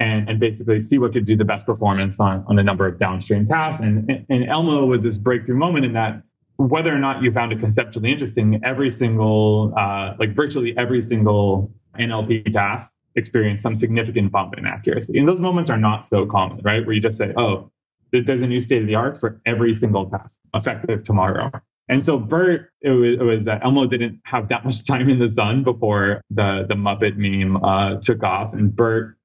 [0.00, 2.98] and, and basically see what gives do the best performance on, on a number of
[2.98, 3.80] downstream tasks.
[3.80, 6.22] And, and ELMo was this breakthrough moment in that
[6.56, 11.72] whether or not you found it conceptually interesting, every single, uh, like virtually every single
[11.98, 15.18] NLP task experienced some significant bump in accuracy.
[15.18, 16.84] And those moments are not so common, right?
[16.84, 17.70] Where you just say, oh,
[18.12, 21.50] there's a new state of the art for every single task effective tomorrow.
[21.88, 25.18] And so BERT, it was, it was uh, ELMo didn't have that much time in
[25.18, 29.16] the sun before the the Muppet meme uh, took off, and BERT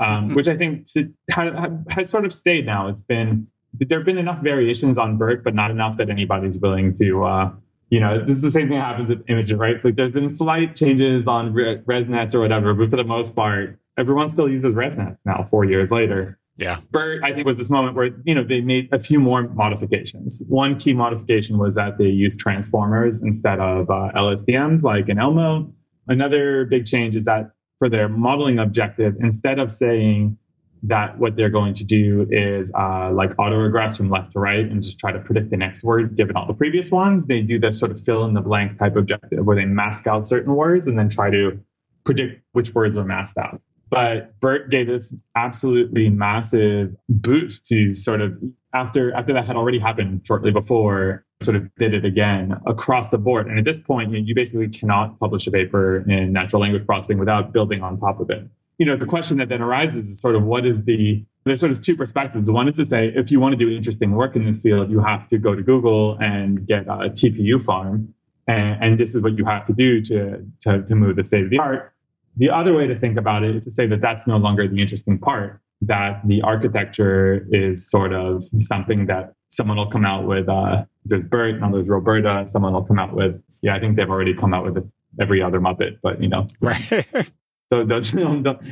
[0.00, 2.88] um, which I think to, has, has sort of stayed now.
[2.88, 6.94] It's been there have been enough variations on BERT, but not enough that anybody's willing
[6.94, 7.24] to.
[7.24, 7.52] Uh,
[7.90, 9.76] you know, this is the same thing that happens with images, right?
[9.76, 13.78] It's like there's been slight changes on ResNets or whatever, but for the most part,
[13.96, 16.38] everyone still uses ResNets now, four years later.
[16.58, 16.80] Yeah.
[16.90, 20.42] BERT, I think, was this moment where, you know, they made a few more modifications.
[20.48, 25.72] One key modification was that they used transformers instead of uh, LSTMs like in ELMo.
[26.08, 30.36] Another big change is that for their modeling objective, instead of saying
[30.82, 34.82] that what they're going to do is uh, like autoregress from left to right and
[34.82, 37.78] just try to predict the next word given all the previous ones, they do this
[37.78, 40.98] sort of fill in the blank type objective where they mask out certain words and
[40.98, 41.58] then try to
[42.04, 43.60] predict which words are masked out.
[43.90, 48.36] But BERT gave this absolutely massive boost to sort of
[48.74, 53.18] after after that had already happened shortly before, sort of did it again across the
[53.18, 53.46] board.
[53.46, 57.18] And at this point, you, you basically cannot publish a paper in natural language processing
[57.18, 58.46] without building on top of it.
[58.78, 61.72] You know, the question that then arises is sort of what is the there's sort
[61.72, 62.50] of two perspectives.
[62.50, 65.00] One is to say if you want to do interesting work in this field, you
[65.00, 68.14] have to go to Google and get a TPU farm
[68.48, 71.44] and, and this is what you have to do to, to, to move the state
[71.44, 71.92] of the art.
[72.36, 74.80] The other way to think about it is to say that that's no longer the
[74.80, 80.48] interesting part, that the architecture is sort of something that someone will come out with.
[80.48, 84.08] Uh, there's BERT, now there's RoBERTa, someone will come out with, yeah, I think they've
[84.08, 86.46] already come out with every other Muppet, but you know.
[86.60, 87.06] Right.
[87.72, 87.86] so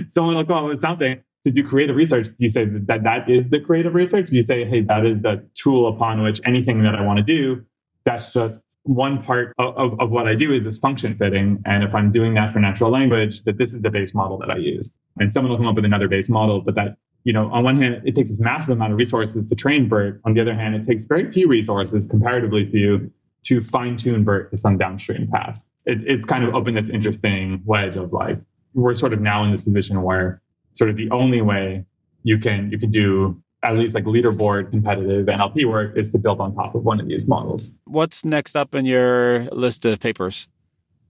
[0.07, 2.27] someone will come up with something to do creative research.
[2.27, 4.31] Do you say that that is the creative research?
[4.31, 7.25] Do you say, hey, that is the tool upon which anything that I want to
[7.25, 7.65] do
[8.07, 11.61] that's just one part of, of, of, what I do is this function fitting.
[11.67, 14.51] And if I'm doing that for natural language, that this is the base model that
[14.51, 14.93] I use.
[15.19, 17.83] And someone will come up with another base model, but that, you know, on one
[17.83, 20.21] hand, it takes this massive amount of resources to train BERT.
[20.25, 23.11] On the other hand, it takes very few resources, comparatively few,
[23.47, 25.65] to fine tune BERT to some downstream path.
[25.85, 28.39] It, it's kind of opened this interesting wedge of like,
[28.77, 30.41] we're sort of now in this position where
[30.75, 31.85] sort of the only way
[32.23, 36.41] you can, you can do at least like leaderboard competitive NLP work is to build
[36.41, 37.73] on top of one of these models.
[37.87, 40.47] What's next up in your list of papers?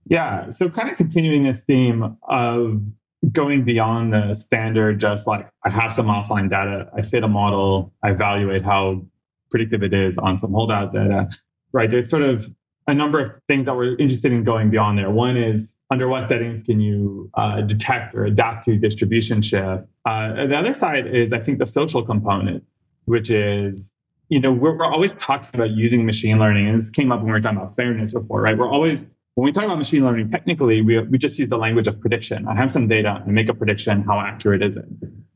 [0.09, 2.81] Yeah, so kind of continuing this theme of
[3.33, 7.93] going beyond the standard, just like I have some offline data, I fit a model,
[8.03, 9.05] I evaluate how
[9.51, 11.29] predictive it is on some holdout data,
[11.73, 11.91] right?
[11.91, 12.49] There's sort of
[12.87, 15.11] a number of things that we're interested in going beyond there.
[15.11, 19.87] One is under what settings can you uh, detect or adapt to distribution shift?
[20.05, 22.65] Uh, the other side is, I think, the social component,
[23.07, 23.93] which is,
[24.29, 26.69] you know, we're, we're always talking about using machine learning.
[26.69, 28.57] And this came up when we were talking about fairness before, right?
[28.57, 31.89] We're always, when we talk about machine learning, technically, we, we just use the language
[31.89, 32.47] of prediction.
[32.47, 34.03] I have some data and make a prediction.
[34.03, 34.87] How accurate is it?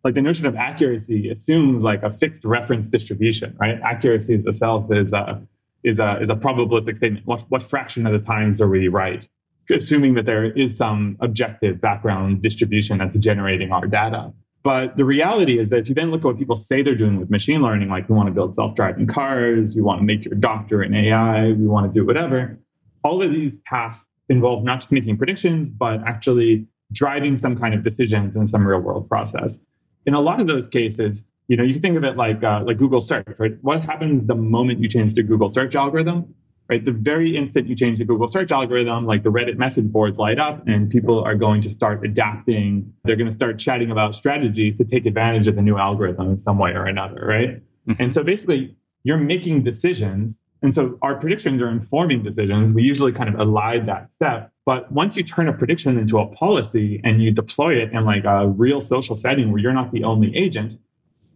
[0.04, 3.78] Like the notion of accuracy assumes like a fixed reference distribution, right?
[3.82, 5.42] Accuracy itself is a,
[5.82, 7.26] is a is a probabilistic statement.
[7.26, 9.26] What what fraction of the times are we right?
[9.70, 14.32] Assuming that there is some objective background distribution that's generating our data.
[14.62, 17.18] But the reality is that if you then look at what people say they're doing
[17.18, 20.34] with machine learning, like we want to build self-driving cars, we want to make your
[20.34, 22.58] doctor an AI, we want to do whatever,
[23.02, 27.82] all of these tasks involve not just making predictions, but actually driving some kind of
[27.82, 29.58] decisions in some real world process.
[30.04, 32.62] In a lot of those cases, you know, you can think of it like uh,
[32.64, 33.54] like Google search, right?
[33.60, 36.32] What happens the moment you change the Google search algorithm?
[36.68, 40.18] Right, the very instant you change the Google search algorithm, like the Reddit message boards
[40.18, 42.94] light up, and people are going to start adapting.
[43.02, 46.38] They're going to start chatting about strategies to take advantage of the new algorithm in
[46.38, 47.56] some way or another, right?
[47.56, 47.94] Mm-hmm.
[48.00, 52.72] And so basically, you're making decisions and so our predictions are informing decisions.
[52.72, 54.52] We usually kind of elide that step.
[54.66, 58.24] But once you turn a prediction into a policy and you deploy it in like
[58.24, 60.78] a real social setting where you're not the only agent,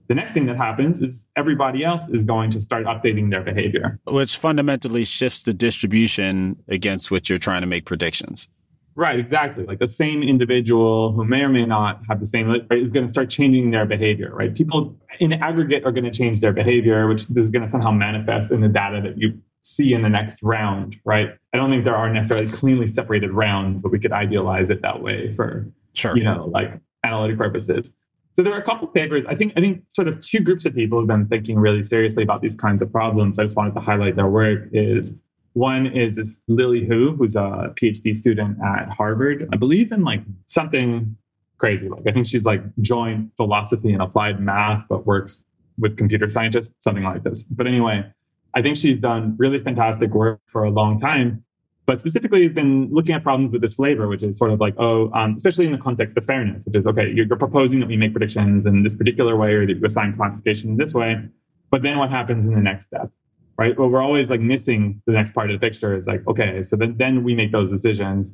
[0.09, 3.99] the next thing that happens is everybody else is going to start updating their behavior.
[4.07, 8.49] Which fundamentally shifts the distribution against which you're trying to make predictions.
[8.97, 9.65] Right, exactly.
[9.65, 13.07] Like the same individual who may or may not have the same right, is going
[13.07, 14.55] to start changing their behavior, right?
[14.55, 18.53] People in aggregate are going to change their behavior, which is going to somehow manifest
[18.53, 21.31] in the data that you see in the next round, right?
[21.53, 25.03] I don't think there are necessarily cleanly separated rounds, but we could idealize it that
[25.03, 26.17] way for, sure.
[26.17, 27.91] you know, like analytic purposes.
[28.35, 29.25] So there are a couple papers.
[29.27, 32.23] I think I think sort of two groups of people who've been thinking really seriously
[32.23, 33.39] about these kinds of problems.
[33.39, 34.69] I just wanted to highlight their work.
[34.73, 35.13] Is
[35.53, 39.49] one is this Lily Hu, who's a PhD student at Harvard.
[39.53, 41.17] I believe in like something
[41.59, 41.89] crazy.
[41.89, 45.39] Like I think she's like joined philosophy and applied math, but works
[45.79, 47.45] with computer scientists, something like this.
[47.45, 48.05] But anyway,
[48.53, 51.45] I think she's done really fantastic work for a long time
[51.87, 54.75] but specifically has been looking at problems with this flavor, which is sort of like,
[54.79, 57.89] oh, um, especially in the context of fairness, which is okay, you're, you're, proposing that
[57.89, 61.29] we make predictions in this particular way or that you assign classification in this way,
[61.71, 63.11] but then what happens in the next step,
[63.59, 63.79] right?
[63.79, 65.95] Well, we're always like missing the next part of the picture.
[65.95, 68.33] Is like, okay, so then then we make those decisions.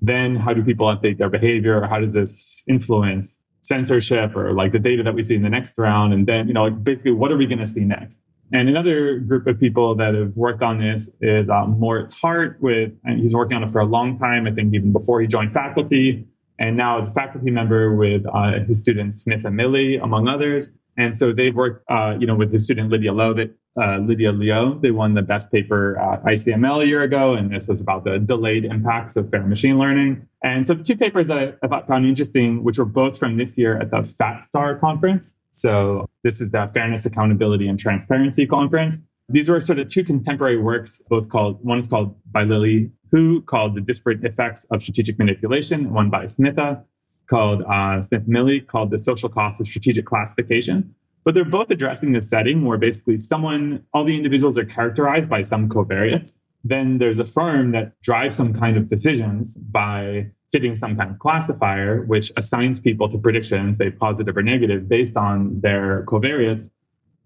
[0.00, 1.80] Then how do people update their behavior?
[1.86, 5.74] How does this influence censorship or like the data that we see in the next
[5.78, 6.12] round?
[6.12, 8.20] And then you know, like basically, what are we going to see next?
[8.52, 12.92] And another group of people that have worked on this is um, Moritz Hardt with,
[13.04, 15.52] and he's working on it for a long time, I think even before he joined
[15.52, 16.26] faculty,
[16.58, 20.70] and now as a faculty member with uh, his students Smitha Milli, among others.
[20.98, 24.32] And so they've worked, uh, you know, with his student Lydia Lowe, that, uh, Lydia
[24.32, 24.78] Liu.
[24.80, 28.18] They won the best paper at ICML a year ago, and this was about the
[28.18, 30.26] delayed impacts of fair machine learning.
[30.42, 33.56] And so the two papers that I, I found interesting, which were both from this
[33.56, 38.98] year at the FatStar conference, so this is the Fairness, Accountability, and Transparency Conference.
[39.28, 43.42] These were sort of two contemporary works, both called, one is called by Lily Hu,
[43.42, 46.82] called The Disparate Effects of Strategic Manipulation, one by Smitha,
[47.28, 50.94] called uh, Smitha Milli, called The Social Cost of Strategic Classification.
[51.24, 55.42] But they're both addressing the setting where basically someone, all the individuals are characterized by
[55.42, 56.36] some covariates.
[56.64, 61.18] Then there's a firm that drives some kind of decisions by fitting some kind of
[61.18, 66.68] classifier, which assigns people to predictions, say positive or negative, based on their covariates.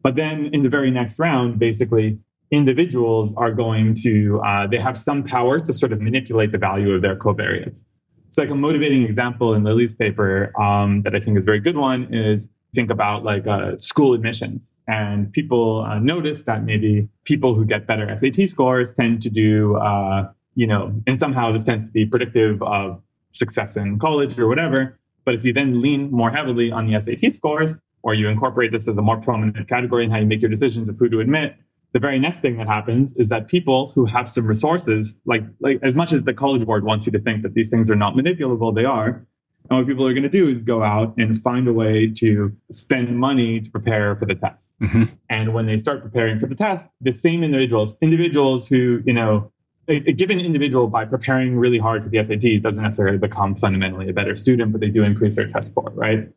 [0.03, 2.19] But then in the very next round, basically
[2.51, 6.93] individuals are going to uh, they have some power to sort of manipulate the value
[6.93, 7.83] of their covariates.
[8.29, 11.61] It's like a motivating example in Lily's paper um, that I think is a very
[11.61, 17.09] good one is think about like uh, school admissions and people uh, notice that maybe
[17.25, 21.65] people who get better SAT scores tend to do uh, you know and somehow this
[21.65, 23.01] tends to be predictive of
[23.37, 24.99] success in college or whatever.
[25.25, 28.87] But if you then lean more heavily on the SAT scores, or you incorporate this
[28.87, 31.57] as a more prominent category in how you make your decisions of who to admit,
[31.93, 35.81] the very next thing that happens is that people who have some resources, like like
[35.83, 38.15] as much as the college board wants you to think that these things are not
[38.15, 39.27] manipulable, they are.
[39.69, 42.57] And what people are going to do is go out and find a way to
[42.71, 44.71] spend money to prepare for the test.
[44.83, 45.05] Mm-hmm.
[45.29, 49.51] And when they start preparing for the test, the same individuals, individuals who, you know,
[49.89, 54.09] a, a, given individual by preparing really hard for the SATs doesn't necessarily become fundamentally
[54.09, 56.29] a better student, but they do increase their test score, right?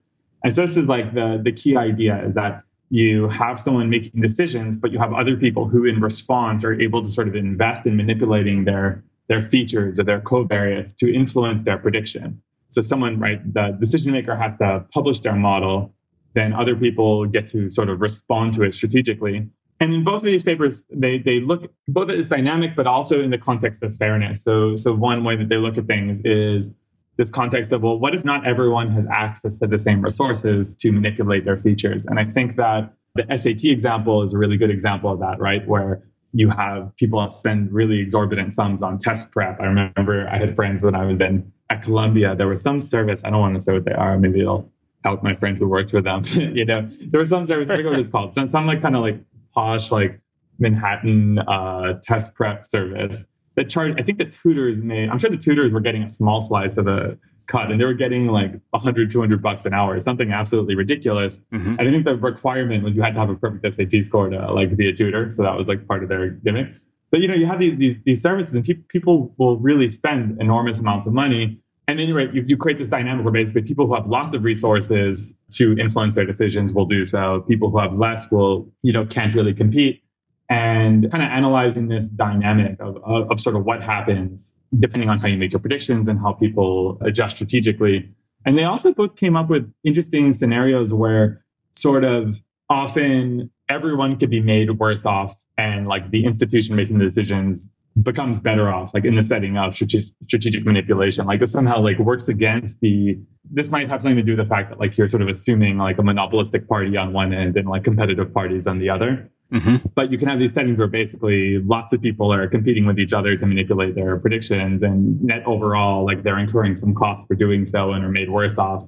[0.43, 4.21] And so this is like the the key idea is that you have someone making
[4.21, 7.85] decisions, but you have other people who, in response, are able to sort of invest
[7.85, 12.41] in manipulating their their features or their covariates to influence their prediction.
[12.69, 15.93] So someone, right, the decision maker has to publish their model,
[16.35, 19.47] then other people get to sort of respond to it strategically.
[19.79, 23.21] And in both of these papers, they, they look both at this dynamic, but also
[23.21, 24.43] in the context of fairness.
[24.43, 26.71] So, so one way that they look at things is
[27.17, 30.91] this context of, well, what if not everyone has access to the same resources to
[30.91, 32.05] manipulate their features?
[32.05, 35.67] And I think that the SAT example is a really good example of that, right?
[35.67, 36.03] Where
[36.33, 39.59] you have people spend really exorbitant sums on test prep.
[39.59, 43.21] I remember I had friends when I was in at Columbia, there was some service,
[43.23, 44.69] I don't want to say what they are, maybe it'll
[45.03, 46.23] help my friend who works with them.
[46.33, 48.33] you know, there was some service, I forget what it's called.
[48.33, 49.19] Some, some like kind of like
[49.53, 50.19] posh like
[50.59, 53.99] Manhattan uh, test prep service that charged.
[53.99, 55.09] I think the tutors made.
[55.09, 57.93] I'm sure the tutors were getting a small slice of the cut, and they were
[57.93, 61.39] getting like 100, 200 bucks an hour, something absolutely ridiculous.
[61.51, 61.75] Mm-hmm.
[61.79, 64.51] And I think the requirement was you had to have a perfect SAT score to
[64.51, 66.73] like be a tutor, so that was like part of their gimmick.
[67.11, 70.39] But you know, you have these these, these services, and pe- people will really spend
[70.41, 71.59] enormous amounts of money.
[71.87, 75.33] And then you, you create this dynamic where basically people who have lots of resources
[75.53, 77.43] to influence their decisions will do so.
[77.47, 80.03] People who have less will, you know, can't really compete.
[80.49, 85.19] And kind of analyzing this dynamic of, of, of sort of what happens depending on
[85.19, 88.07] how you make your predictions and how people adjust strategically.
[88.45, 91.43] And they also both came up with interesting scenarios where
[91.75, 97.05] sort of often everyone could be made worse off and like the institution making the
[97.05, 97.69] decisions
[98.01, 101.25] becomes better off like in the setting of strategic, manipulation.
[101.25, 103.19] Like this somehow like works against the
[103.51, 105.77] this might have something to do with the fact that like you're sort of assuming
[105.77, 109.29] like a monopolistic party on one end and like competitive parties on the other.
[109.51, 109.77] Mm-hmm.
[109.95, 113.13] but you can have these settings where basically lots of people are competing with each
[113.13, 117.65] other to manipulate their predictions and net overall like they're incurring some costs for doing
[117.65, 118.87] so and are made worse off.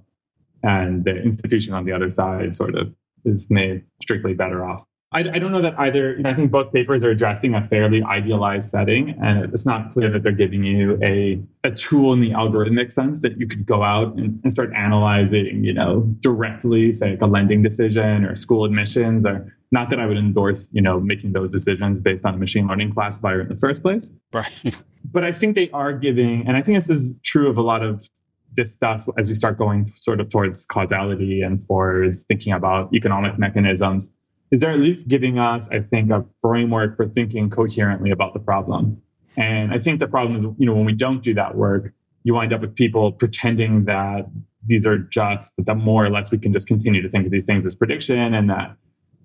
[0.61, 2.93] And the institution on the other side sort of
[3.25, 6.15] is made strictly better off I, I don't know that either.
[6.15, 9.91] You know, I think both papers are addressing a fairly idealized setting, and it's not
[9.91, 13.65] clear that they're giving you a, a tool in the algorithmic sense that you could
[13.65, 18.35] go out and, and start analyzing, you know, directly, say like a lending decision or
[18.35, 22.33] school admissions, or not that I would endorse, you know, making those decisions based on
[22.33, 24.09] a machine learning classifier in the first place.
[24.31, 24.51] Right.
[25.11, 27.83] but I think they are giving, and I think this is true of a lot
[27.83, 28.07] of
[28.53, 33.37] this stuff as we start going sort of towards causality and towards thinking about economic
[33.37, 34.07] mechanisms
[34.51, 38.39] is they're at least giving us, I think, a framework for thinking coherently about the
[38.39, 39.01] problem.
[39.37, 42.33] And I think the problem is, you know, when we don't do that work, you
[42.33, 44.29] wind up with people pretending that
[44.67, 47.45] these are just that more or less we can just continue to think of these
[47.45, 48.75] things as prediction and that,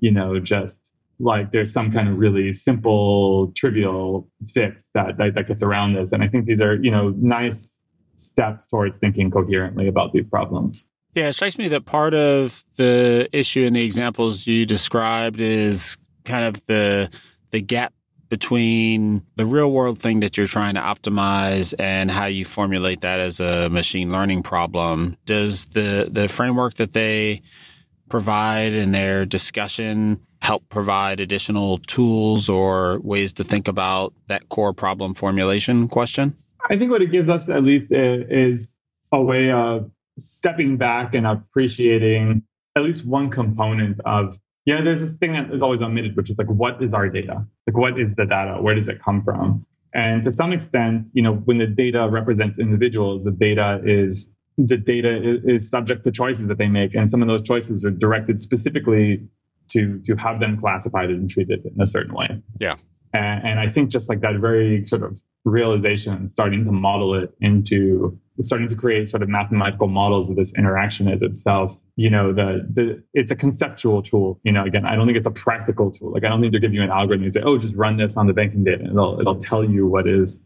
[0.00, 5.46] you know, just like there's some kind of really simple, trivial fix that, that, that
[5.46, 6.12] gets around this.
[6.12, 7.76] And I think these are, you know, nice
[8.16, 10.86] steps towards thinking coherently about these problems.
[11.16, 15.96] Yeah, it strikes me that part of the issue in the examples you described is
[16.26, 17.10] kind of the
[17.52, 17.94] the gap
[18.28, 23.18] between the real world thing that you're trying to optimize and how you formulate that
[23.18, 25.16] as a machine learning problem.
[25.24, 27.40] Does the the framework that they
[28.10, 34.74] provide in their discussion help provide additional tools or ways to think about that core
[34.74, 36.36] problem formulation question?
[36.68, 38.74] I think what it gives us at least is
[39.12, 42.42] a way of stepping back and appreciating
[42.76, 46.30] at least one component of you know there's this thing that is always omitted which
[46.30, 47.46] is like what is our data?
[47.66, 48.60] Like what is the data?
[48.60, 49.66] Where does it come from?
[49.94, 54.76] And to some extent you know when the data represents individuals the data is the
[54.76, 57.90] data is, is subject to choices that they make and some of those choices are
[57.90, 59.26] directed specifically
[59.68, 62.42] to to have them classified and treated in a certain way.
[62.60, 62.76] Yeah.
[63.12, 67.32] And, and i think just like that very sort of realization starting to model it
[67.40, 72.32] into starting to create sort of mathematical models of this interaction as itself, you know,
[72.32, 74.40] the the it's a conceptual tool.
[74.44, 76.12] You know, again, I don't think it's a practical tool.
[76.12, 78.16] Like I don't think they're giving you an algorithm and say, oh, just run this
[78.16, 80.40] on the banking data and it'll it'll tell you what is,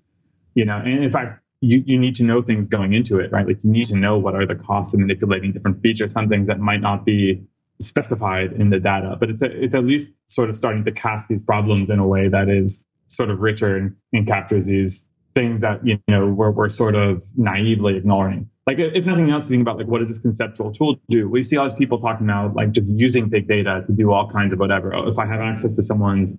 [0.55, 3.47] you know, and in fact, you, you need to know things going into it, right?
[3.47, 6.47] Like you need to know what are the costs of manipulating different features, some things
[6.47, 7.43] that might not be
[7.81, 11.29] specified in the data, but it's a, it's at least sort of starting to cast
[11.29, 15.05] these problems in a way that is sort of richer and, and captures these
[15.35, 18.49] things that you know we're, we're sort of naively ignoring.
[18.67, 21.29] Like if nothing else, thinking about like what does this conceptual tool do?
[21.29, 24.29] We see all these people talking about like just using big data to do all
[24.29, 24.95] kinds of whatever.
[24.95, 26.35] Oh, if I have access to someone's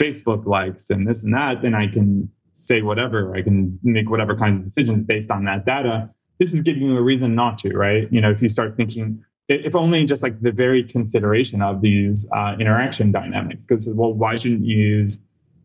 [0.00, 3.34] Facebook likes and this and that, then I can say whatever.
[3.36, 6.10] I can make whatever kinds of decisions based on that data.
[6.38, 8.08] This is giving you a reason not to, right?
[8.10, 12.26] You know, if you start thinking, if only just like the very consideration of these
[12.34, 15.18] uh, interaction dynamics, because well, why shouldn't you use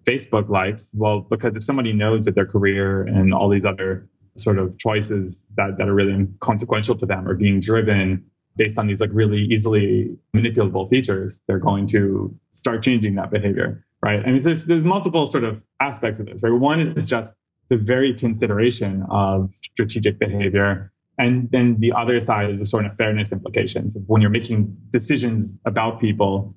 [0.05, 0.91] Facebook likes?
[0.93, 5.43] Well, because if somebody knows that their career and all these other sort of choices
[5.55, 8.23] that, that are really consequential to them are being driven
[8.57, 13.85] based on these like really easily manipulable features, they're going to start changing that behavior,
[14.01, 14.21] right?
[14.25, 16.51] I mean, there's there's multiple sort of aspects of this, right?
[16.51, 17.33] One is just
[17.69, 20.91] the very consideration of strategic behavior.
[21.17, 24.75] And then the other side is the sort of fairness implications of when you're making
[24.91, 26.55] decisions about people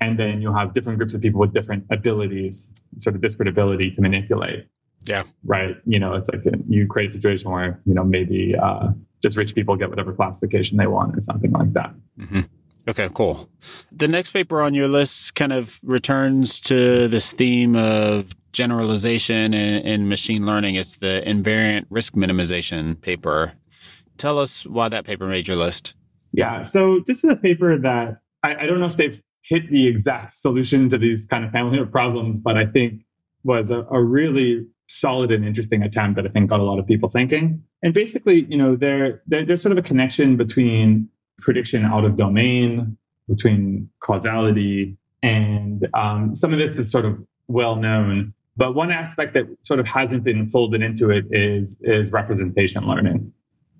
[0.00, 3.90] and then you'll have different groups of people with different abilities, sort of disparate ability
[3.92, 4.66] to manipulate.
[5.04, 5.24] Yeah.
[5.44, 5.76] Right.
[5.86, 8.88] You know, it's like a, you create a situation where you know maybe uh,
[9.22, 11.94] just rich people get whatever classification they want or something like that.
[12.18, 12.40] Mm-hmm.
[12.88, 13.50] Okay, cool.
[13.92, 19.82] The next paper on your list kind of returns to this theme of generalization in,
[19.82, 20.76] in machine learning.
[20.76, 23.52] It's the invariant risk minimization paper.
[24.16, 25.94] Tell us why that paper made your list.
[26.32, 29.86] Yeah, so this is a paper that I, I don't know if they've hit the
[29.86, 33.02] exact solution to these kind of family of problems, but I think
[33.44, 36.86] was a, a really solid and interesting attempt that I think got a lot of
[36.86, 37.62] people thinking.
[37.82, 42.16] And basically, you know, there, there there's sort of a connection between prediction out of
[42.16, 42.96] domain,
[43.28, 48.34] between causality, and um, some of this is sort of well known.
[48.56, 53.32] But one aspect that sort of hasn't been folded into it is is representation learning.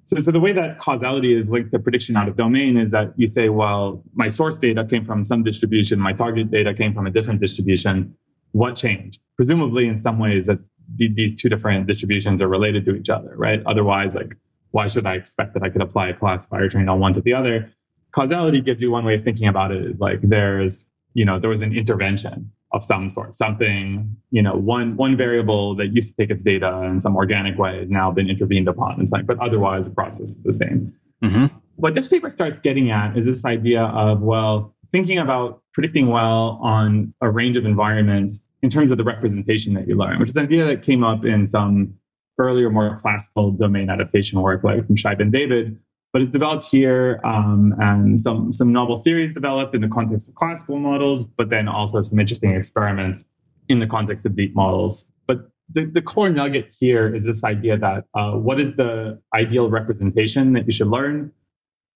[0.08, 3.12] So, so the way that causality is linked to prediction out of domain is that
[3.16, 7.06] you say, well, my source data came from some distribution, my target data came from
[7.06, 8.16] a different distribution.
[8.52, 9.20] What changed?
[9.36, 10.60] Presumably, in some ways, that
[10.96, 13.62] these two different distributions are related to each other, right?
[13.66, 14.34] Otherwise, like,
[14.70, 17.34] why should I expect that I could apply a classifier trained on one to the
[17.34, 17.70] other?
[18.12, 21.50] Causality gives you one way of thinking about it is like there's, you know, there
[21.50, 23.34] was an intervention of some sort.
[23.34, 27.58] Something, you know, one one variable that used to take its data in some organic
[27.58, 30.94] way has now been intervened upon and something, but otherwise the process is the same.
[31.22, 31.46] Mm-hmm.
[31.76, 36.58] What this paper starts getting at is this idea of, well, thinking about predicting well
[36.62, 40.36] on a range of environments in terms of the representation that you learn, which is
[40.36, 41.94] an idea that came up in some
[42.38, 45.78] earlier, more classical domain adaptation work, like from Shai Ben David,
[46.12, 50.34] but it's developed here um, and some some novel theories developed in the context of
[50.34, 53.26] classical models, but then also some interesting experiments
[53.68, 55.04] in the context of deep models.
[55.26, 59.68] But the, the core nugget here is this idea that uh, what is the ideal
[59.68, 61.32] representation that you should learn?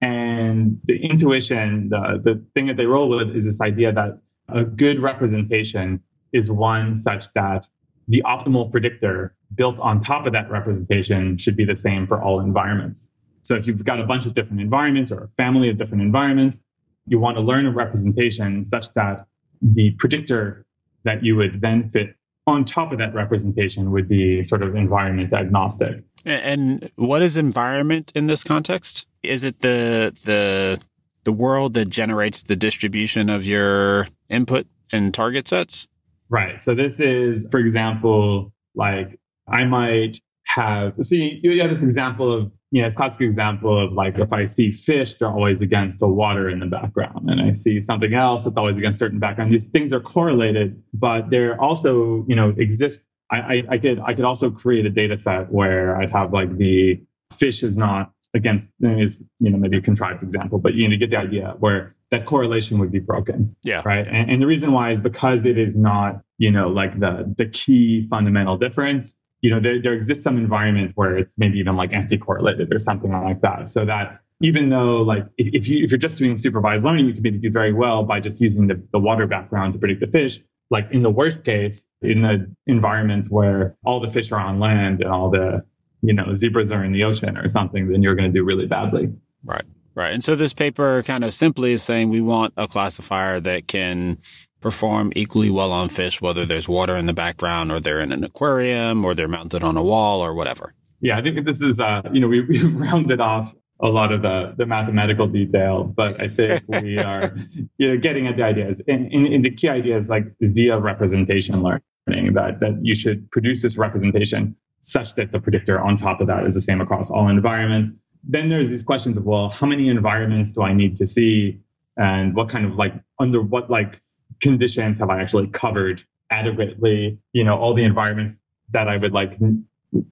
[0.03, 4.65] And the intuition, the, the thing that they roll with is this idea that a
[4.65, 6.03] good representation
[6.33, 7.69] is one such that
[8.09, 12.41] the optimal predictor built on top of that representation should be the same for all
[12.41, 13.07] environments.
[13.43, 16.61] So if you've got a bunch of different environments or a family of different environments,
[17.07, 19.27] you want to learn a representation such that
[19.61, 20.65] the predictor
[21.05, 22.17] that you would then fit
[22.47, 26.03] on top of that representation would be sort of environment agnostic.
[26.25, 29.07] And what is environment in this context?
[29.23, 30.81] Is it the the
[31.25, 35.87] the world that generates the distribution of your input and target sets?
[36.29, 36.61] Right.
[36.61, 39.19] So this is, for example, like
[39.49, 43.21] I might have so you, you have this example of you know, it's a classic
[43.21, 47.29] example of like if I see fish, they're always against the water in the background.
[47.29, 49.53] And I see something else that's always against certain background.
[49.53, 53.03] These things are correlated, but they're also, you know, exist.
[53.31, 56.57] I, I, I could I could also create a data set where I'd have like
[56.57, 56.99] the
[57.39, 61.11] fish is not against is you know maybe a contrived example, but you know, get
[61.11, 63.55] the idea where that correlation would be broken.
[63.65, 63.83] Yeah.
[63.85, 64.07] Right.
[64.07, 67.47] And, and the reason why is because it is not, you know, like the the
[67.47, 71.93] key fundamental difference you know, there, there exists some environment where it's maybe even like
[71.93, 73.69] anti-correlated or something like that.
[73.69, 77.23] So that even though like if you if you're just doing supervised learning, you can
[77.23, 80.39] maybe do very well by just using the, the water background to predict the fish.
[80.71, 85.03] Like in the worst case, in an environment where all the fish are on land
[85.03, 85.65] and all the
[86.03, 88.67] you know zebras are in the ocean or something, then you're going to do really
[88.67, 89.13] badly.
[89.45, 89.65] Right.
[89.95, 90.15] Right.
[90.15, 94.19] And so this paper kind of simply is saying we want a classifier that can
[94.63, 98.25] perform equally well on fish, whether there's water in the background or they're in an
[98.25, 100.73] aquarium or they're mounted on a wall or whatever.
[101.01, 104.23] Yeah, I think this is, uh, you know, we, we've rounded off a lot of
[104.23, 107.35] the, the mathematical detail, but I think we are,
[107.77, 108.81] you know, getting at the ideas.
[108.87, 113.31] And, and, and the key idea is like via representation learning that, that you should
[113.31, 117.11] produce this representation such that the predictor on top of that is the same across
[117.11, 117.91] all environments.
[118.25, 121.61] Then there's these questions of, well, how many environments do I need to see?
[121.97, 123.97] And what kind of like, under what like
[124.41, 128.37] conditions have I actually covered adequately, you know, all the environments
[128.71, 129.39] that I would like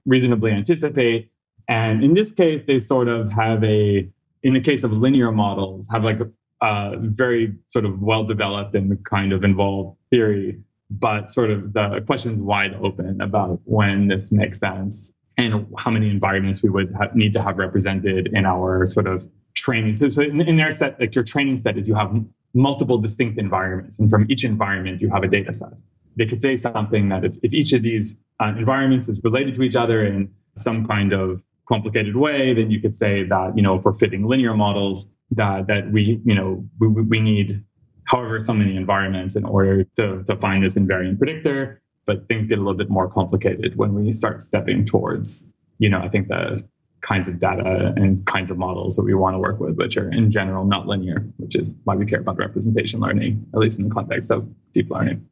[0.04, 1.30] reasonably anticipate.
[1.68, 4.08] And in this case, they sort of have a,
[4.42, 6.28] in the case of linear models, have like a,
[6.62, 10.60] a very sort of well developed and kind of involved theory,
[10.90, 16.10] but sort of the question's wide open about when this makes sense and how many
[16.10, 19.94] environments we would need to have represented in our sort of training.
[19.94, 22.12] So, so in, in, their set, like your training set is you have
[22.54, 25.72] multiple distinct environments, and from each environment you have a data set.
[26.16, 29.62] They could say something that if, if each of these uh, environments is related to
[29.62, 33.80] each other in some kind of complicated way, then you could say that, you know,
[33.80, 37.64] for fitting linear models, that, that we, you know, we, we need
[38.04, 41.80] however so many environments in order to, to find this invariant predictor.
[42.06, 45.44] But things get a little bit more complicated when we start stepping towards,
[45.78, 46.66] you know, I think the
[47.00, 50.10] kinds of data and kinds of models that we want to work with, which are
[50.10, 53.88] in general not linear, which is why we care about representation learning, at least in
[53.88, 55.26] the context of deep learning.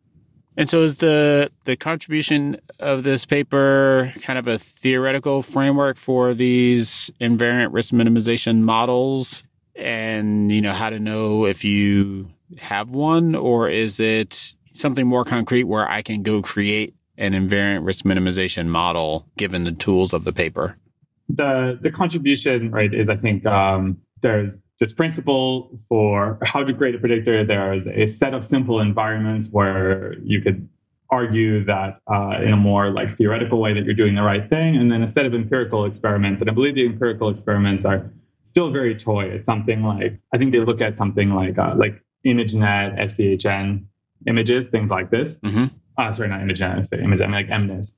[0.56, 6.34] And so is the the contribution of this paper kind of a theoretical framework for
[6.34, 9.44] these invariant risk minimization models
[9.76, 15.24] and you know how to know if you have one or is it something more
[15.24, 20.24] concrete where I can go create an invariant risk minimization model given the tools of
[20.24, 20.74] the paper?
[21.28, 26.94] The the contribution right is I think um, there's this principle for how to create
[26.94, 27.44] a predictor.
[27.44, 30.68] There's a set of simple environments where you could
[31.10, 34.76] argue that uh, in a more like theoretical way that you're doing the right thing,
[34.76, 36.40] and then a set of empirical experiments.
[36.40, 38.10] And I believe the empirical experiments are
[38.44, 39.24] still very toy.
[39.24, 43.84] It's something like I think they look at something like uh, like ImageNet, SVHN
[44.26, 45.38] images, things like this.
[45.38, 45.66] Mm-hmm.
[45.96, 46.78] Uh, sorry, not ImageNet.
[46.78, 47.94] I say ImageNet, I mean like MNIST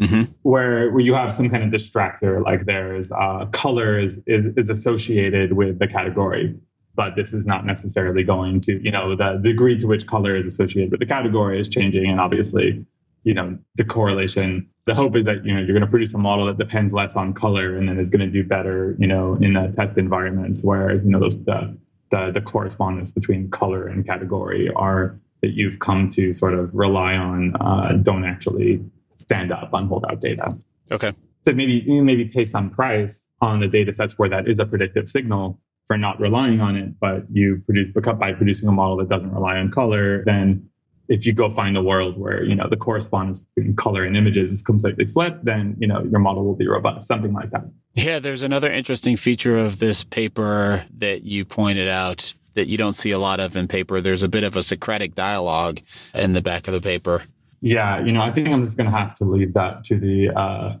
[0.00, 0.32] mm-hmm.
[0.42, 4.70] where where you have some kind of distractor, like there's uh, color is, is is
[4.70, 6.54] associated with the category,
[6.94, 10.46] but this is not necessarily going to you know the degree to which color is
[10.46, 12.84] associated with the category is changing, and obviously
[13.24, 16.18] you know the correlation the hope is that you know you're going to produce a
[16.18, 19.34] model that depends less on color and then is going to do better you know
[19.40, 21.76] in the test environments where you know those the
[22.10, 27.14] the, the correspondence between color and category are that you've come to sort of rely
[27.14, 28.82] on uh, don't actually
[29.20, 30.56] stand up on holdout data.
[30.90, 31.12] Okay.
[31.44, 34.66] So maybe you maybe pay some price on the data sets where that is a
[34.66, 39.08] predictive signal for not relying on it, but you produce by producing a model that
[39.08, 40.68] doesn't rely on color, then
[41.08, 44.52] if you go find a world where you know the correspondence between color and images
[44.52, 47.64] is completely flipped, then you know your model will be robust, something like that.
[47.94, 52.94] Yeah, there's another interesting feature of this paper that you pointed out that you don't
[52.94, 54.00] see a lot of in paper.
[54.00, 55.80] There's a bit of a Socratic dialogue
[56.14, 57.24] in the back of the paper.
[57.60, 60.30] Yeah, you know, I think I'm just going to have to leave that to the
[60.30, 60.76] uh,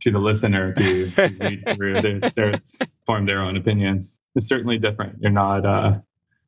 [0.00, 2.00] to the listener to, to read through.
[2.00, 2.72] There's, there's
[3.04, 4.16] form their own opinions.
[4.34, 5.18] It's certainly different.
[5.20, 5.66] You're not.
[5.66, 5.98] Uh,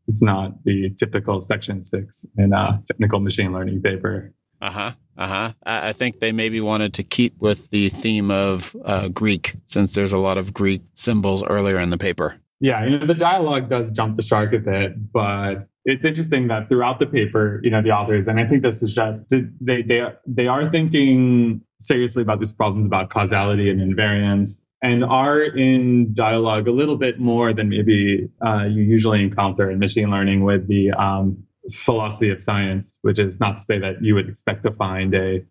[0.06, 4.32] it's not the typical Section Six in a technical machine learning paper.
[4.60, 4.92] Uh huh.
[5.16, 5.52] Uh huh.
[5.64, 9.92] I, I think they maybe wanted to keep with the theme of uh, Greek, since
[9.92, 12.36] there's a lot of Greek symbols earlier in the paper.
[12.60, 16.68] Yeah, you know, the dialogue does jump the shark a bit, but it's interesting that
[16.68, 20.02] throughout the paper, you know, the authors, and I think this is just they they
[20.26, 26.68] they are thinking seriously about these problems about causality and invariance, and are in dialogue
[26.68, 30.90] a little bit more than maybe uh, you usually encounter in machine learning with the
[30.90, 35.14] um, philosophy of science, which is not to say that you would expect to find
[35.14, 35.42] a,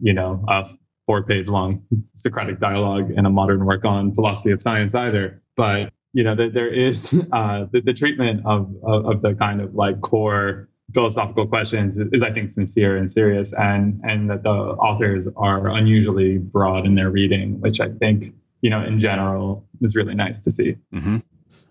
[0.00, 0.68] you know, a
[1.06, 1.82] four-page long
[2.12, 6.54] Socratic dialogue in a modern work on philosophy of science either, but you know, that
[6.54, 11.46] there is uh, the, the, treatment of, of, of the kind of like core philosophical
[11.46, 16.86] questions is, I think, sincere and serious, and and that the authors are unusually broad
[16.86, 18.32] in their reading, which I think,
[18.62, 20.76] you know, in general, is really nice to see.
[20.94, 21.18] Mm-hmm.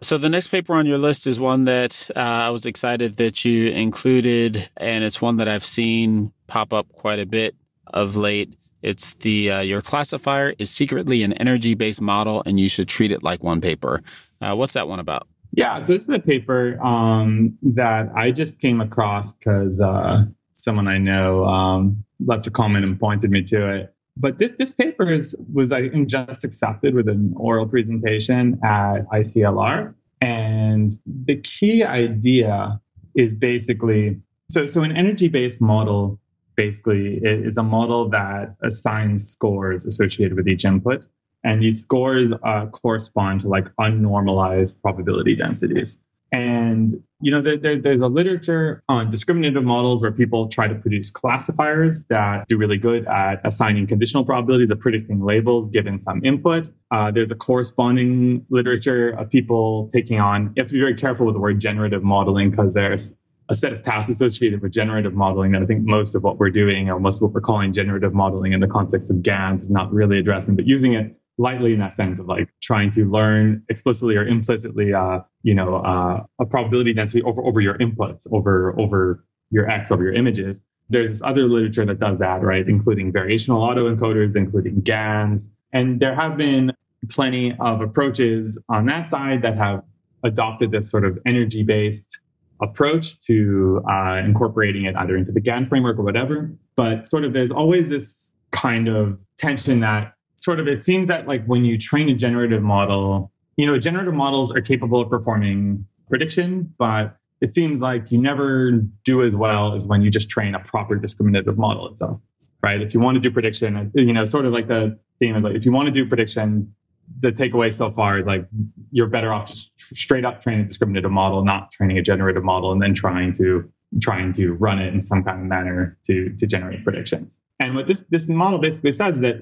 [0.01, 3.43] So the next paper on your list is one that uh, I was excited that
[3.43, 7.55] you included, and it's one that I've seen pop up quite a bit
[7.87, 8.53] of late.
[8.83, 13.11] It's the uh, your classifier is secretly an energy based model, and you should treat
[13.11, 14.03] it like one paper.
[14.41, 15.27] Uh, what's that one about?
[15.53, 20.87] Yeah, so this is a paper um, that I just came across because uh, someone
[20.87, 23.93] I know um, left a comment and pointed me to it.
[24.17, 29.07] But this this paper is was I think just accepted with an oral presentation at
[29.09, 32.81] ICLR, and the key idea
[33.15, 34.19] is basically
[34.49, 36.19] so so an energy based model
[36.55, 41.05] basically is a model that assigns scores associated with each input.
[41.47, 45.97] And these scores uh, correspond to like unnormalized probability densities.
[46.33, 50.75] And you know, there, there, there's a literature on discriminative models where people try to
[50.75, 56.21] produce classifiers that do really good at assigning conditional probabilities of predicting labels given some
[56.25, 56.67] input.
[56.91, 60.51] Uh, there's a corresponding literature of people taking on.
[60.57, 63.13] You have to be very careful with the word generative modeling because there's
[63.47, 66.49] a set of tasks associated with generative modeling that I think most of what we're
[66.49, 69.71] doing or most of what we're calling generative modeling in the context of GANs is
[69.71, 73.63] not really addressing, but using it lightly in that sense of like trying to learn
[73.69, 78.77] explicitly or implicitly, uh, you know, uh, a probability density over, over your inputs, over,
[78.79, 80.59] over your X, over your images.
[80.89, 82.67] There's this other literature that does that, right?
[82.67, 85.47] Including variational autoencoders, including GANs.
[85.73, 86.71] And there have been
[87.09, 89.83] plenty of approaches on that side that have
[90.23, 92.17] adopted this sort of energy based
[92.61, 96.51] approach to uh, incorporating it either into the GAN framework or whatever.
[96.75, 101.27] But sort of there's always this kind of tension that sort of it seems that
[101.27, 105.85] like when you train a generative model, you know, generative models are capable of performing
[106.09, 108.71] prediction, but it seems like you never
[109.03, 112.21] do as well as when you just train a proper discriminative model itself,
[112.63, 112.81] right?
[112.81, 115.55] If you want to do prediction, you know, sort of like the theme of like
[115.55, 116.73] if you want to do prediction,
[117.19, 118.47] the takeaway so far is like
[118.91, 122.71] you're better off just straight up training a discriminative model, not training a generative model,
[122.71, 123.71] and then trying to
[124.01, 127.39] trying to run it in some kind of manner to to generate predictions.
[127.59, 129.37] And what this this model basically says is that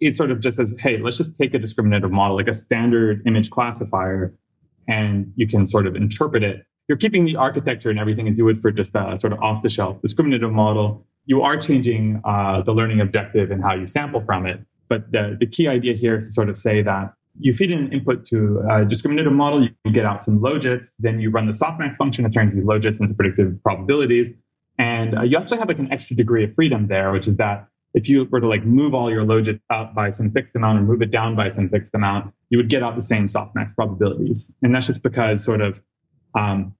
[0.00, 3.22] it sort of just says, hey, let's just take a discriminative model, like a standard
[3.26, 4.34] image classifier,
[4.88, 6.64] and you can sort of interpret it.
[6.88, 9.62] You're keeping the architecture and everything as you would for just a sort of off
[9.62, 11.06] the shelf discriminative model.
[11.26, 14.60] You are changing uh, the learning objective and how you sample from it.
[14.88, 17.92] But the, the key idea here is to sort of say that you feed an
[17.92, 21.96] input to a discriminative model, you get out some logits, then you run the softmax
[21.96, 24.32] function, it turns these logits into predictive probabilities.
[24.78, 27.68] And uh, you actually have like an extra degree of freedom there, which is that
[27.94, 30.82] if you were to like move all your logits up by some fixed amount or
[30.82, 34.50] move it down by some fixed amount, you would get out the same softmax probabilities.
[34.62, 35.80] And that's just because sort of
[36.34, 36.74] um,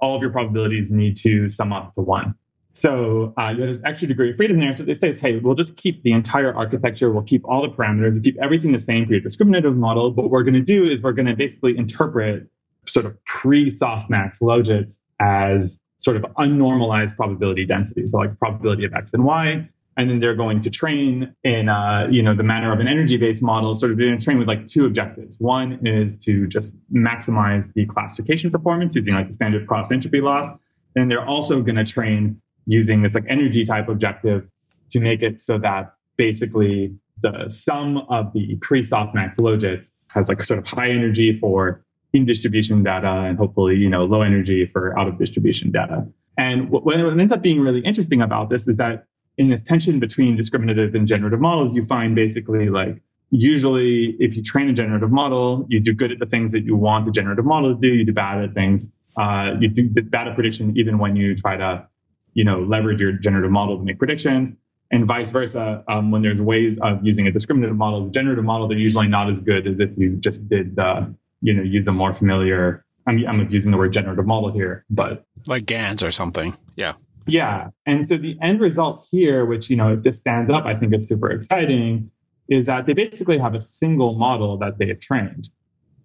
[0.00, 2.34] all of your probabilities need to sum up to one.
[2.74, 4.72] So uh, this extra degree of freedom there.
[4.72, 7.12] So they say is, hey, we'll just keep the entire architecture.
[7.12, 8.14] We'll keep all the parameters.
[8.14, 10.10] We'll keep everything the same for your discriminative model.
[10.10, 12.48] But what we're going to do is we're going to basically interpret
[12.86, 18.06] sort of pre-softmax logits as sort of unnormalized probability density.
[18.06, 19.68] So like probability of X and Y.
[19.96, 23.42] And then they're going to train in, uh, you know, the manner of an energy-based
[23.42, 23.74] model.
[23.74, 25.36] Sort of they're going to train with like two objectives.
[25.38, 30.48] One is to just maximize the classification performance using like the standard cross entropy loss.
[30.94, 34.48] Then they're also going to train using this like energy type objective
[34.90, 40.58] to make it so that basically the sum of the pre-softmax logits has like sort
[40.58, 45.08] of high energy for in distribution data and hopefully you know low energy for out
[45.08, 46.06] of distribution data.
[46.38, 49.06] And what, what ends up being really interesting about this is that
[49.38, 54.42] in this tension between discriminative and generative models, you find basically like usually if you
[54.42, 57.44] train a generative model, you do good at the things that you want the generative
[57.44, 57.88] model to do.
[57.88, 58.94] You do bad at things.
[59.16, 61.86] Uh, you do bad at prediction even when you try to
[62.34, 64.52] you know, leverage your generative model to make predictions
[64.90, 65.84] and vice versa.
[65.88, 69.08] Um, when there's ways of using a discriminative model as a generative model, they're usually
[69.08, 72.84] not as good as if you just did, the, you know, use a more familiar.
[73.06, 76.56] I mean, I'm using the word generative model here, but like GANs or something.
[76.76, 76.94] Yeah.
[77.26, 77.68] Yeah.
[77.86, 80.94] And so the end result here, which, you know, if this stands up, I think
[80.94, 82.10] is super exciting,
[82.48, 85.48] is that they basically have a single model that they have trained.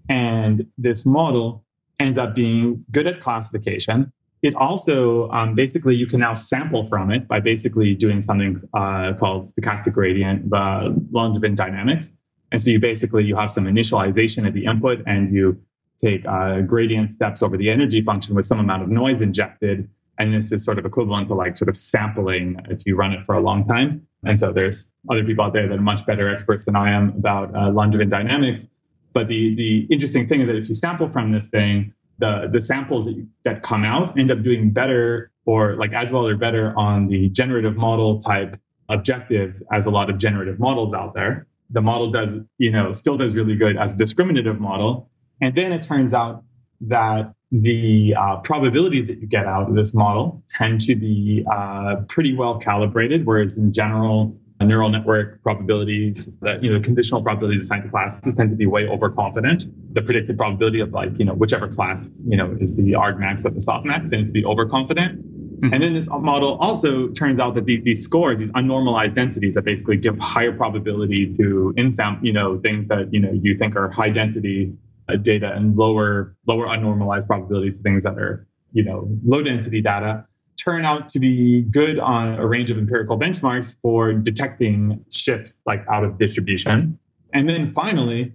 [0.10, 1.64] And this model
[2.00, 4.12] ends up being good at classification,
[4.44, 9.14] it also um, basically you can now sample from it by basically doing something uh,
[9.20, 12.12] called stochastic gradient uh, Langevin dynamics.
[12.52, 15.60] And so you basically you have some initialization at the input and you
[16.02, 19.90] take uh, gradient steps over the energy function with some amount of noise injected.
[20.20, 23.26] And this is sort of equivalent to like sort of sampling if you run it
[23.26, 24.08] for a long time.
[24.26, 27.10] And so there's other people out there that are much better experts than I am
[27.10, 28.68] about uh, Langevin dynamics.
[29.14, 32.62] But the the interesting thing is that if you sample from this thing, the the
[32.62, 36.36] samples that, you, that come out end up doing better or like as well or
[36.36, 38.60] better on the generative model type
[38.90, 41.48] objectives as a lot of generative models out there.
[41.70, 45.10] The model does, you know, still does really good as a discriminative model.
[45.42, 46.44] And then it turns out
[46.82, 51.98] that the uh, probabilities that you get out of this model tend to be uh,
[52.10, 57.84] pretty well calibrated, whereas in general, neural network probabilities that you know conditional probabilities assigned
[57.84, 61.68] to classes tend to be way overconfident the predicted probability of like you know whichever
[61.68, 65.22] class you know is the argmax of the softmax tends to be overconfident
[65.62, 65.74] mm-hmm.
[65.74, 69.64] and then this model also turns out that these, these scores these unnormalized densities that
[69.64, 73.90] basically give higher probability to insam you know things that you know you think are
[73.90, 79.08] high density uh, data and lower lower unnormalized probabilities of things that are you know
[79.24, 80.26] low density data
[80.58, 85.86] turn out to be good on a range of empirical benchmarks for detecting shifts like
[85.90, 86.98] out of distribution.
[87.34, 88.34] And then finally,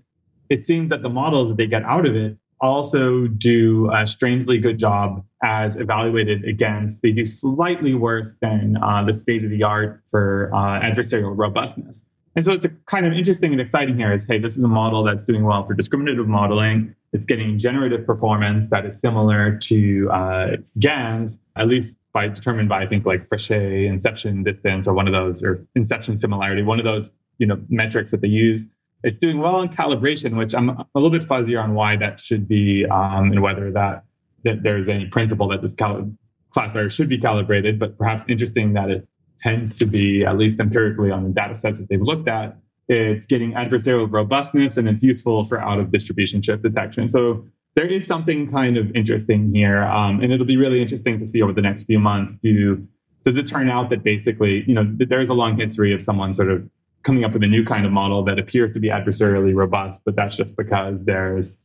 [0.49, 4.59] it seems that the models that they get out of it also do a strangely
[4.59, 9.64] good job as evaluated against, they do slightly worse than uh, the state of the
[9.64, 12.03] art for uh, adversarial robustness.
[12.35, 15.03] And so it's kind of interesting and exciting here is, hey, this is a model
[15.03, 16.95] that's doing well for discriminative modeling.
[17.12, 22.83] It's getting generative performance that is similar to uh, GANs, at least by determined by,
[22.83, 26.85] I think, like Frechet inception distance or one of those, or inception similarity, one of
[26.85, 28.66] those, you know, metrics that they use.
[29.05, 32.49] It's doing well in calibration, which I'm a little bit fuzzier on why that should
[32.49, 34.05] be um, and whether that,
[34.45, 36.11] that there's any principle that this cal-
[36.51, 39.09] classifier should be calibrated, but perhaps interesting that it
[39.43, 42.57] tends to be, at least empirically on the data sets that they've looked at,
[42.88, 47.09] it's getting adversarial robustness and it's useful for out of distribution shift detection.
[47.09, 49.82] So there is something kind of interesting here.
[49.84, 52.34] Um, and it'll be really interesting to see over the next few months.
[52.34, 52.86] Do
[53.24, 56.51] does it turn out that basically, you know, there's a long history of someone sort
[56.51, 56.68] of
[57.05, 60.16] coming up with a new kind of model that appears to be adversarially robust, but
[60.16, 61.57] that's just because there's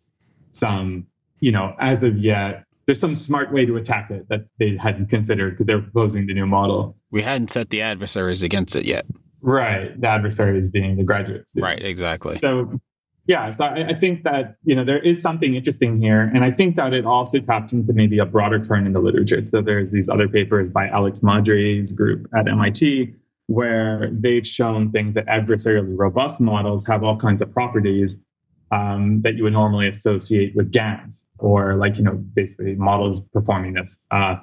[0.51, 1.07] some,
[1.39, 5.07] you know, as of yet, there's some smart way to attack it that they hadn't
[5.07, 6.95] considered because they're proposing the new model.
[7.11, 9.05] We hadn't set the adversaries against it yet.
[9.41, 9.99] Right.
[9.99, 11.65] The adversaries being the graduate students.
[11.65, 12.35] Right, exactly.
[12.35, 12.79] So
[13.27, 16.51] yeah, so I, I, think that you know there is something interesting here, and I
[16.51, 19.41] think that it also tapped into maybe a broader current in the literature.
[19.41, 23.13] So there's these other papers by Alex Madry's group at MIT
[23.47, 28.17] where they've shown things that adversarially robust models have all kinds of properties
[28.71, 33.73] um, that you would normally associate with GANs, or like you know basically models performing
[33.73, 33.99] this.
[34.09, 34.37] Uh,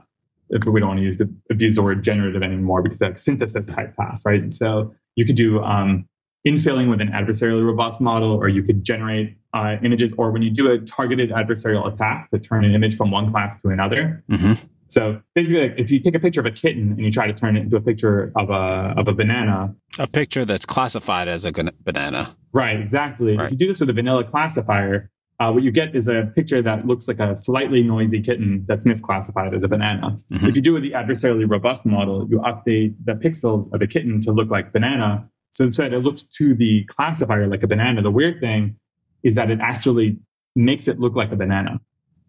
[0.55, 3.19] if we don't want to use the abuse the word generative anymore because it's like
[3.19, 4.53] synthesis type task, right?
[4.53, 6.07] So you could do um,
[6.47, 10.51] infilling with an adversarially robust model, or you could generate uh, images, or when you
[10.51, 14.23] do a targeted adversarial attack to turn an image from one class to another.
[14.31, 14.55] Mm-hmm.
[14.89, 17.33] So basically, like, if you take a picture of a kitten and you try to
[17.33, 21.45] turn it into a picture of a of a banana, a picture that's classified as
[21.45, 22.37] a banana.
[22.53, 23.37] Right, exactly.
[23.37, 23.47] Right.
[23.47, 26.63] If you do this with a vanilla classifier, uh, what you get is a picture
[26.63, 30.19] that looks like a slightly noisy kitten that's misclassified as a banana.
[30.31, 30.47] Mm-hmm.
[30.47, 34.21] If you do with the adversarially robust model, you update the pixels of a kitten
[34.23, 38.03] to look like banana, so instead, it looks to the classifier like a banana.
[38.03, 38.75] The weird thing
[39.23, 40.19] is that it actually
[40.57, 41.81] makes it look like a banana.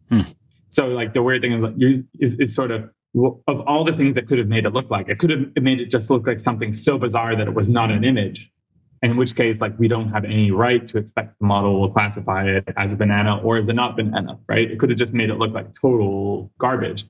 [0.09, 0.21] Hmm.
[0.69, 2.89] So like the weird thing is, like, is, is sort of
[3.47, 5.81] of all the things that could have made it look like, it could have made
[5.81, 8.51] it just look like something so bizarre that it was not an image.
[9.05, 12.47] In which case, like we don't have any right to expect the model will classify
[12.47, 14.71] it as a banana or as a not banana, right?
[14.71, 17.05] It could have just made it look like total garbage.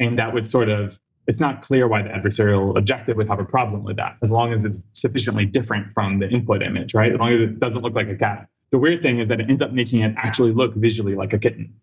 [0.00, 3.44] And that would sort of it's not clear why the adversarial objective would have a
[3.44, 7.12] problem with that, as long as it's sufficiently different from the input image, right?
[7.12, 8.48] As long as it doesn't look like a cat.
[8.70, 11.38] The weird thing is that it ends up making it actually look visually like a
[11.38, 11.74] kitten.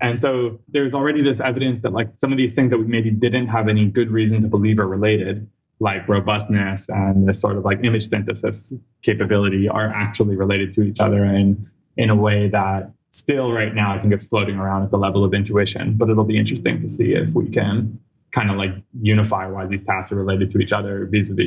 [0.00, 3.10] And so there's already this evidence that like some of these things that we maybe
[3.10, 5.48] didn't have any good reason to believe are related,
[5.80, 8.72] like robustness and this sort of like image synthesis
[9.02, 13.94] capability are actually related to each other in, in a way that still right now
[13.94, 15.96] I think it's floating around at the level of intuition.
[15.96, 17.98] But it'll be interesting to see if we can
[18.30, 21.46] kind of like unify why these tasks are related to each other vis-a-vis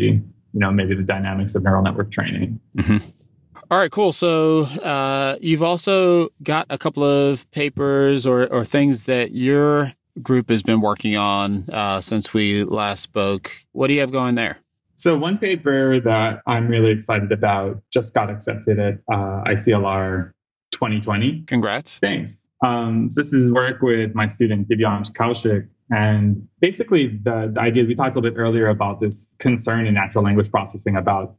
[0.53, 2.97] you know maybe the dynamics of neural network training mm-hmm.
[3.69, 9.03] all right cool so uh, you've also got a couple of papers or, or things
[9.03, 13.51] that your group has been working on uh, since we last spoke.
[13.71, 14.57] What do you have going there?
[14.95, 20.31] So one paper that i'm really excited about just got accepted at uh, iclr
[20.71, 21.97] 2020 congrats.
[21.97, 22.41] Thanks.
[22.63, 25.67] Um, so this is work with my student Divyansh Kaushik.
[25.89, 29.93] And basically, the, the idea we talked a little bit earlier about this concern in
[29.93, 31.35] natural language processing about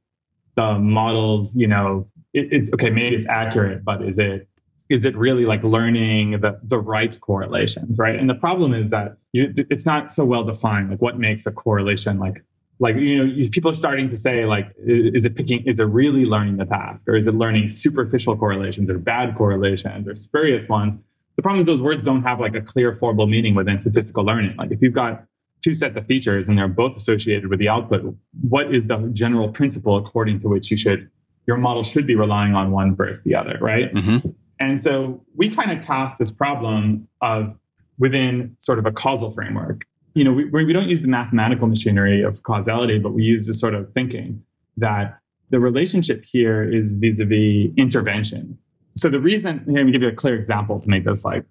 [0.56, 4.48] the models, you know, it, it's okay, maybe it's accurate, but is it
[4.93, 8.16] is it really like learning the, the right correlations, right?
[8.16, 11.51] And the problem is that you, it's not so well defined, like what makes a
[11.51, 12.45] correlation like
[12.78, 16.24] like you know people are starting to say like is it picking is it really
[16.24, 20.97] learning the task or is it learning superficial correlations or bad correlations or spurious ones
[21.36, 24.57] the problem is those words don't have like a clear formal meaning within statistical learning.
[24.57, 25.24] Like if you've got
[25.62, 28.14] two sets of features and they're both associated with the output,
[28.49, 31.11] what is the general principle according to which you should
[31.47, 33.93] your model should be relying on one versus the other, right?
[33.93, 34.28] Mm-hmm.
[34.62, 37.58] And so we kind of cast this problem of
[37.98, 39.84] within sort of a causal framework.
[40.14, 43.58] You know, we, we don't use the mathematical machinery of causality, but we use this
[43.58, 44.42] sort of thinking
[44.76, 45.18] that
[45.50, 48.58] the relationship here is vis-a-vis intervention
[48.94, 51.44] so the reason here, let me give you a clear example to make this like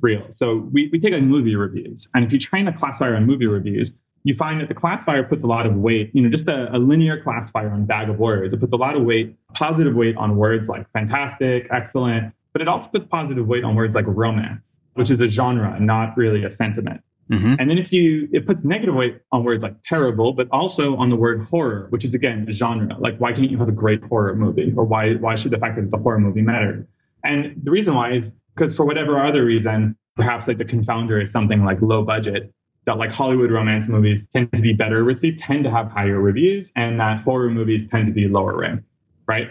[0.00, 0.26] real.
[0.30, 3.46] So we, we take like movie reviews, and if you train a classifier on movie
[3.46, 3.92] reviews,
[4.24, 6.78] you find that the classifier puts a lot of weight, you know, just a, a,
[6.78, 8.54] linear classifier on bag of words.
[8.54, 12.68] It puts a lot of weight, positive weight on words like fantastic, excellent, but it
[12.68, 16.50] also puts positive weight on words like romance, which is a genre, not really a
[16.50, 17.02] sentiment.
[17.30, 17.54] Mm-hmm.
[17.58, 21.08] And then if you, it puts negative weight on words like terrible, but also on
[21.08, 22.96] the word horror, which is again a genre.
[22.98, 24.72] Like, why can't you have a great horror movie?
[24.76, 26.86] Or why, why should the fact that it's a horror movie matter?
[27.24, 31.30] And the reason why is because for whatever other reason, perhaps like the confounder is
[31.30, 32.52] something like low budget,
[32.84, 36.72] that like Hollywood romance movies tend to be better received, tend to have higher reviews,
[36.74, 38.84] and that horror movies tend to be lower ranked,
[39.26, 39.50] right?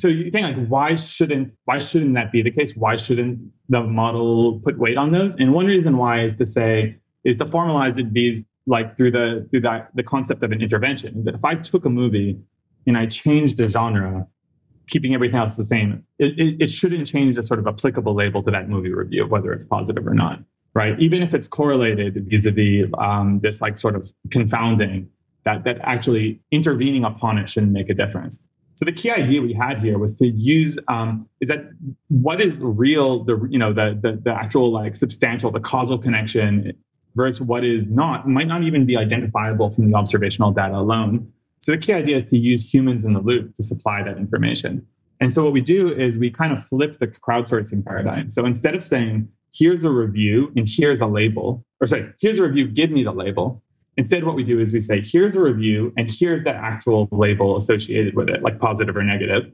[0.00, 2.74] So you think like why shouldn't why shouldn't that be the case?
[2.74, 3.38] Why shouldn't
[3.68, 5.36] the model put weight on those?
[5.36, 9.46] And one reason why is to say is to formalize it these like through the
[9.50, 11.24] through that the concept of an intervention.
[11.24, 12.38] That if I took a movie
[12.86, 14.26] and I changed the genre,
[14.88, 18.42] keeping everything else the same, it, it, it shouldn't change the sort of applicable label
[18.42, 20.40] to that movie review, whether it's positive or not
[20.74, 20.98] right?
[21.00, 25.08] Even if it's correlated vis-a-vis um, this like sort of confounding,
[25.44, 28.38] that that actually intervening upon it shouldn't make a difference.
[28.80, 31.68] So the key idea we had here was to use um, is that
[32.08, 36.72] what is real, the you know the, the the actual like substantial, the causal connection
[37.14, 41.30] versus what is not might not even be identifiable from the observational data alone.
[41.58, 44.86] So the key idea is to use humans in the loop to supply that information.
[45.20, 48.30] And so what we do is we kind of flip the crowdsourcing paradigm.
[48.30, 52.44] So instead of saying here's a review and here's a label, or sorry, here's a
[52.44, 53.62] review, give me the label.
[53.96, 57.56] Instead, what we do is we say, here's a review and here's the actual label
[57.56, 59.52] associated with it, like positive or negative.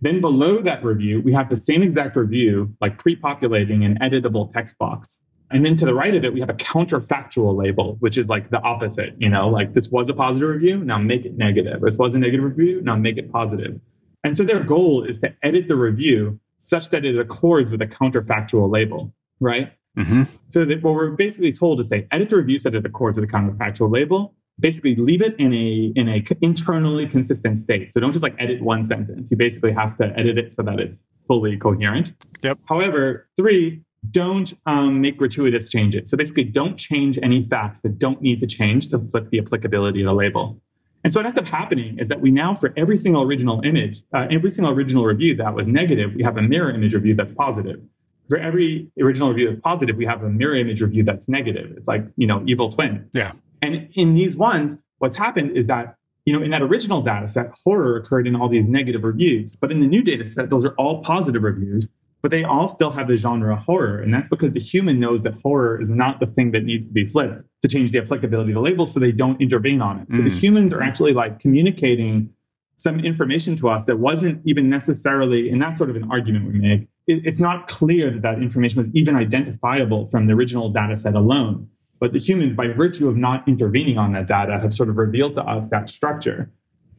[0.00, 4.76] Then below that review, we have the same exact review, like pre-populating an editable text
[4.78, 5.18] box.
[5.50, 8.50] And then to the right of it, we have a counterfactual label, which is like
[8.50, 11.80] the opposite, you know, like this was a positive review, now make it negative.
[11.80, 13.78] This was a negative review, now make it positive.
[14.24, 17.86] And so their goal is to edit the review such that it accords with a
[17.86, 19.72] counterfactual label right?
[19.98, 20.22] Mm-hmm.
[20.48, 23.28] So that what we're basically told to say, edit the review set it accords with
[23.28, 24.34] the counterfactual label.
[24.60, 27.92] Basically, leave it in a in a internally consistent state.
[27.92, 29.30] So don't just like edit one sentence.
[29.30, 32.12] You basically have to edit it so that it's fully coherent.
[32.42, 32.58] Yep.
[32.68, 33.82] However, three,
[34.12, 36.08] don't um, make gratuitous changes.
[36.10, 40.02] So basically, don't change any facts that don't need to change to flip the applicability
[40.02, 40.60] of the label.
[41.02, 44.00] And so what ends up happening is that we now, for every single original image,
[44.14, 47.32] uh, every single original review that was negative, we have a mirror image review that's
[47.32, 47.80] positive
[48.28, 51.72] for every original review that's positive, we have a mirror image review that's negative.
[51.76, 53.08] It's like, you know, evil twin.
[53.12, 53.32] Yeah.
[53.62, 57.50] And in these ones, what's happened is that, you know, in that original data set,
[57.64, 59.54] horror occurred in all these negative reviews.
[59.54, 61.88] But in the new data set, those are all positive reviews,
[62.22, 64.00] but they all still have the genre horror.
[64.00, 66.92] And that's because the human knows that horror is not the thing that needs to
[66.92, 70.08] be flipped to change the applicability of the label so they don't intervene on it.
[70.08, 70.16] Mm.
[70.16, 70.38] So the mm.
[70.38, 72.30] humans are actually like communicating
[72.78, 76.58] some information to us that wasn't even necessarily, and that's sort of an argument we
[76.58, 80.96] make, it, it's not clear that that information was even identifiable from the original data
[80.96, 81.68] set alone.
[82.00, 85.36] But the humans, by virtue of not intervening on that data, have sort of revealed
[85.36, 86.50] to us that structure.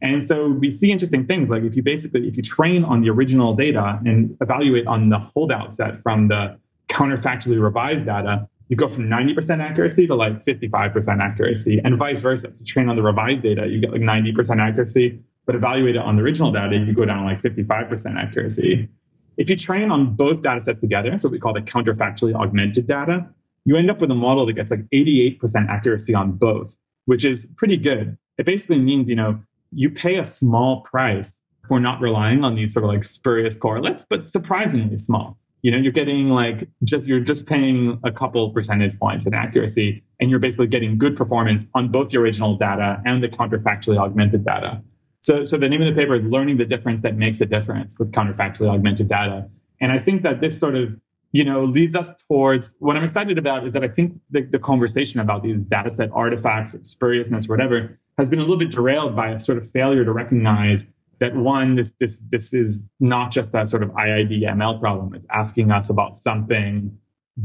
[0.02, 3.10] And so we see interesting things like if you basically, if you train on the
[3.10, 8.88] original data and evaluate on the holdout set from the counterfactually revised data, you go
[8.88, 12.48] from 90% accuracy to like 55% accuracy and vice versa.
[12.48, 16.02] If you train on the revised data, you get like 90% accuracy, but evaluate it
[16.02, 18.88] on the original data, you go down like 55% accuracy.
[19.36, 22.86] If you train on both data sets together, so what we call the counterfactually augmented
[22.86, 23.28] data,
[23.64, 27.46] you end up with a model that gets like 88% accuracy on both, which is
[27.56, 28.16] pretty good.
[28.38, 29.40] It basically means, you know,
[29.72, 34.06] you pay a small price for not relying on these sort of like spurious correlates,
[34.08, 35.36] but surprisingly small.
[35.62, 40.04] You know, you're getting like just you're just paying a couple percentage points in accuracy,
[40.20, 44.44] and you're basically getting good performance on both the original data and the counterfactually augmented
[44.44, 44.80] data.
[45.26, 47.98] So, so the name of the paper is Learning the Difference That Makes a Difference
[47.98, 49.50] with Counterfactually Augmented Data.
[49.80, 50.96] And I think that this sort of,
[51.32, 54.60] you know, leads us towards what I'm excited about is that I think the, the
[54.60, 59.30] conversation about these data set artifacts, spuriousness, whatever, has been a little bit derailed by
[59.30, 60.86] a sort of failure to recognize
[61.18, 65.12] that one, this this this is not just that sort of IID ML problem.
[65.12, 66.96] It's asking us about something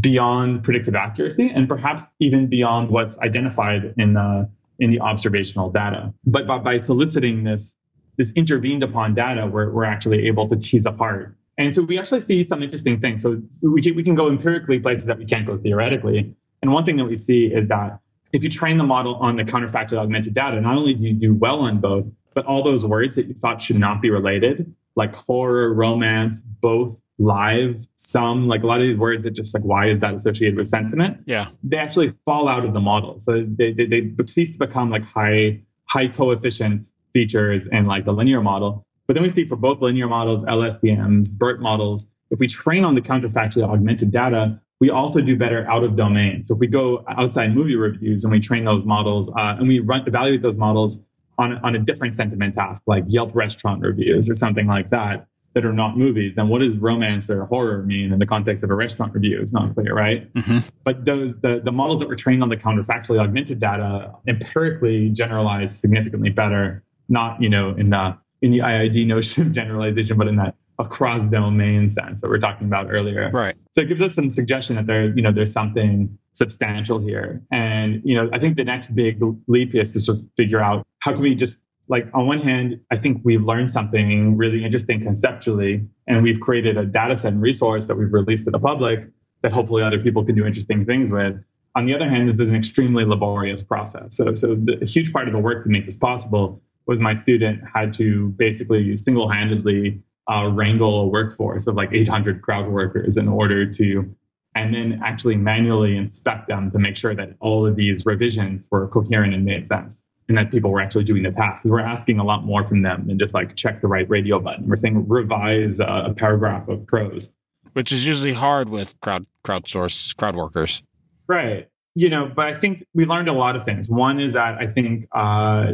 [0.02, 4.48] beyond predictive accuracy and perhaps even beyond what's identified in the
[4.80, 6.14] in the observational data.
[6.26, 7.76] But by, by soliciting this,
[8.18, 11.36] this intervened upon data, we're, we're actually able to tease apart.
[11.58, 13.22] And so we actually see some interesting things.
[13.22, 16.34] So we we can go empirically places that we can't go theoretically.
[16.62, 18.00] And one thing that we see is that
[18.34, 21.34] if you train the model on the counterfactual augmented data, not only do you do
[21.34, 25.14] well on both, but all those words that you thought should not be related, like
[25.14, 29.88] horror, romance, both, live, some, like a lot of these words that just like, why
[29.88, 31.18] is that associated with sentiment?
[31.26, 31.48] Yeah.
[31.64, 33.20] They actually fall out of the model.
[33.20, 38.14] So they, they, they cease to become like high, high coefficient features in like the
[38.14, 38.86] linear model.
[39.08, 42.96] But then we see for both linear models, LSTMs, BERT models, if we train on
[42.96, 46.42] the counterfactually augmented data, we also do better out of domain.
[46.42, 49.80] So if we go outside movie reviews and we train those models uh, and we
[49.80, 51.00] run, evaluate those models
[51.38, 55.66] on, on a different sentiment task, like Yelp restaurant reviews or something like that, that
[55.66, 56.38] are not movies.
[56.38, 59.40] And what does romance or horror mean in the context of a restaurant review?
[59.42, 60.34] It's not clear, right?
[60.34, 60.60] Mm-hmm.
[60.84, 65.78] But those the, the models that were trained on the counterfactually augmented data empirically generalize
[65.78, 70.36] significantly better, not you know in the in the IID notion of generalization, but in
[70.38, 73.30] that across domain sense that we are talking about earlier.
[73.32, 73.56] Right.
[73.72, 77.42] So it gives us some suggestion that there, you know, there's something substantial here.
[77.52, 80.88] And, you know, I think the next big leap is to sort of figure out
[81.00, 81.60] how can we just
[81.92, 86.78] like on one hand, I think we've learned something really interesting conceptually, and we've created
[86.78, 89.10] a data set and resource that we've released to the public
[89.42, 91.36] that hopefully other people can do interesting things with.
[91.76, 94.16] On the other hand, this is an extremely laborious process.
[94.16, 97.14] So, so the, a huge part of the work to make this possible was my
[97.14, 103.28] student had to basically single-handedly uh, wrangle a workforce of like 800 crowd workers in
[103.28, 104.16] order to,
[104.56, 108.88] and then actually manually inspect them to make sure that all of these revisions were
[108.88, 111.62] coherent and made sense and that people were actually doing the task.
[111.62, 114.40] Because we're asking a lot more from them than just like check the right radio
[114.40, 114.66] button.
[114.66, 117.30] We're saying revise a, a paragraph of prose,
[117.74, 120.82] which is usually hard with crowd crowdsource crowd workers.
[121.28, 121.68] Right.
[121.96, 123.90] You know, but I think we learned a lot of things.
[123.90, 125.74] One is that I think uh,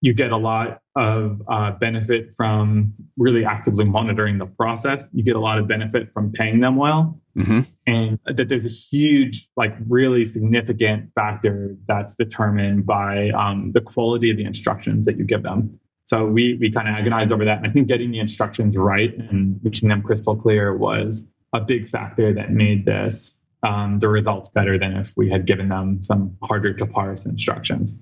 [0.00, 5.06] you get a lot of uh, benefit from really actively monitoring the process.
[5.12, 7.20] You get a lot of benefit from paying them well.
[7.36, 7.60] Mm-hmm.
[7.86, 14.30] And that there's a huge, like, really significant factor that's determined by um, the quality
[14.30, 15.78] of the instructions that you give them.
[16.06, 17.58] So we, we kind of agonized over that.
[17.58, 21.88] And I think getting the instructions right and making them crystal clear was a big
[21.88, 26.36] factor that made this um, the results better than if we had given them some
[26.42, 27.98] harder to parse instructions.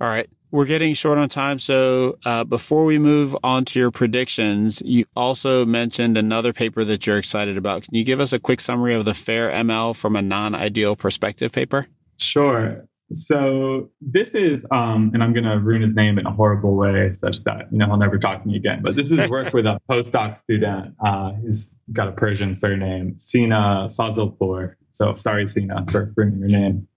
[0.00, 0.30] All right.
[0.52, 1.58] We're getting short on time.
[1.58, 7.06] So uh, before we move on to your predictions, you also mentioned another paper that
[7.06, 7.82] you're excited about.
[7.82, 10.96] Can you give us a quick summary of the FAIR ML from a non ideal
[10.96, 11.86] perspective paper?
[12.18, 12.84] Sure.
[13.12, 17.10] So this is, um, and I'm going to ruin his name in a horrible way,
[17.12, 18.82] such that you know he'll never talk to me again.
[18.82, 20.94] But this is work with a postdoc student.
[21.04, 24.74] Uh, he's got a Persian surname, Sina Fazelpour.
[24.92, 26.88] So sorry, Sina, for ruining your name.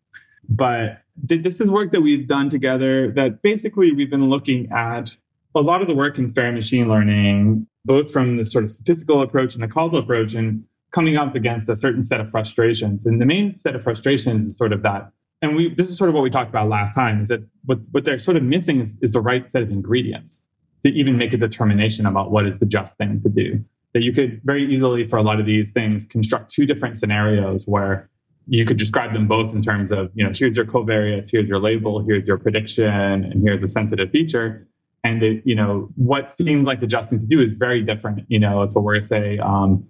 [0.49, 5.15] But this is work that we've done together that basically we've been looking at
[5.55, 9.21] a lot of the work in fair machine learning, both from the sort of statistical
[9.21, 13.05] approach and the causal approach, and coming up against a certain set of frustrations.
[13.05, 15.11] And the main set of frustrations is sort of that.
[15.41, 17.79] And we this is sort of what we talked about last time, is that what,
[17.91, 20.39] what they're sort of missing is, is the right set of ingredients
[20.83, 23.63] to even make a determination about what is the just thing to do.
[23.93, 27.67] That you could very easily, for a lot of these things, construct two different scenarios
[27.67, 28.09] where
[28.47, 31.59] you could describe them both in terms of, you know, here's your covariates, here's your
[31.59, 34.67] label, here's your prediction, and here's a sensitive feature.
[35.03, 38.25] And it, you know, what seems like adjusting to do is very different.
[38.27, 39.85] You know, if it were say um,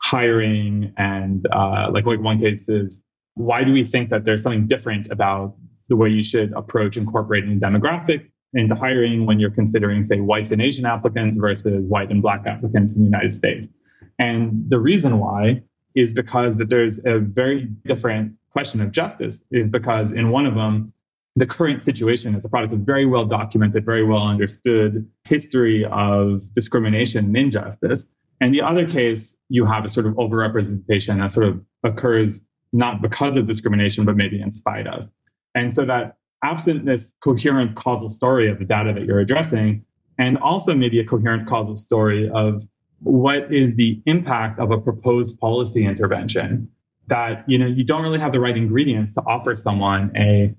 [0.00, 3.00] hiring and uh, like like one case is
[3.34, 5.54] why do we think that there's something different about
[5.88, 10.60] the way you should approach incorporating demographic into hiring when you're considering say whites and
[10.60, 13.68] Asian applicants versus white and black applicants in the United States?
[14.18, 15.62] And the reason why
[15.98, 20.54] is because that there's a very different question of justice is because in one of
[20.54, 20.92] them
[21.34, 26.42] the current situation is a product of very well documented very well understood history of
[26.54, 28.06] discrimination and injustice.
[28.40, 32.40] And the other case you have a sort of overrepresentation that sort of occurs
[32.72, 35.08] not because of discrimination but maybe in spite of.
[35.56, 39.84] And so that absent this coherent causal story of the data that you're addressing
[40.16, 42.64] and also maybe a coherent causal story of
[43.00, 46.68] what is the impact of a proposed policy intervention
[47.06, 50.54] that you know you don't really have the right ingredients to offer someone a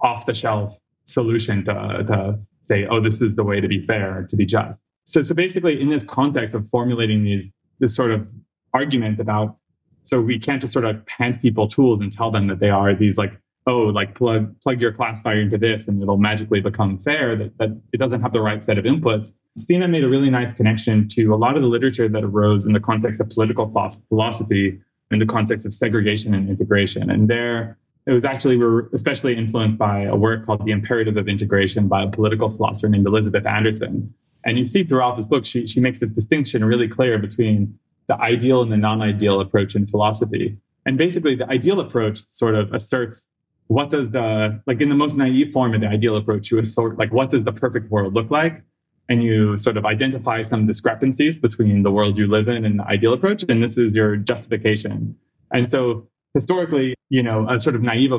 [0.00, 4.26] off the shelf solution to, to say oh this is the way to be fair
[4.30, 4.82] to be just.
[5.04, 8.26] So so basically in this context of formulating these this sort of
[8.72, 9.56] argument about
[10.02, 12.94] so we can't just sort of hand people tools and tell them that they are
[12.94, 13.32] these like
[13.66, 17.80] oh, like plug plug your classifier into this and it'll magically become fair, that, that
[17.92, 19.32] it doesn't have the right set of inputs.
[19.56, 22.72] Sina made a really nice connection to a lot of the literature that arose in
[22.72, 23.68] the context of political
[24.08, 27.10] philosophy, in the context of segregation and integration.
[27.10, 31.16] And there, it was actually, we were especially influenced by a work called The Imperative
[31.16, 34.12] of Integration by a political philosopher named Elizabeth Anderson.
[34.44, 38.20] And you see throughout this book, she, she makes this distinction really clear between the
[38.20, 40.56] ideal and the non ideal approach in philosophy.
[40.84, 43.26] And basically, the ideal approach sort of asserts
[43.72, 46.98] what does the like in the most naive form of the ideal approach you sort
[46.98, 48.62] like what does the perfect world look like?
[49.08, 52.84] And you sort of identify some discrepancies between the world you live in and the
[52.84, 55.16] ideal approach and this is your justification.
[55.52, 58.12] And so historically you know a sort of naive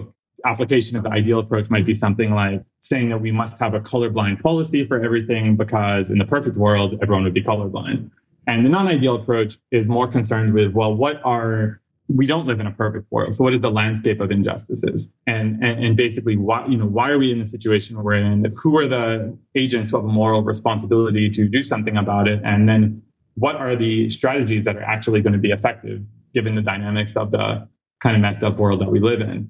[0.46, 3.80] application of the ideal approach might be something like saying that we must have a
[3.80, 8.10] colorblind policy for everything because in the perfect world everyone would be colorblind.
[8.48, 12.68] And the non-ideal approach is more concerned with well what are we don't live in
[12.68, 13.34] a perfect world.
[13.34, 15.10] So what is the landscape of injustices?
[15.26, 18.54] And, and, and basically why, you know, why are we in the situation we're in?
[18.62, 22.42] Who are the agents who have a moral responsibility to do something about it?
[22.44, 23.02] And then
[23.36, 26.02] what are the strategies that are actually going to be effective
[26.34, 27.68] given the dynamics of the
[28.04, 29.50] kind of messed up world that we live in.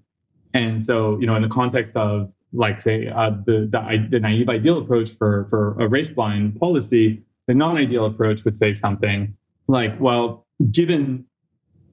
[0.54, 4.48] And so, you know, in the context of like say uh, the, the, the naive
[4.48, 9.36] ideal approach for for a race blind policy, the non-ideal approach would say something
[9.68, 11.26] like, well, given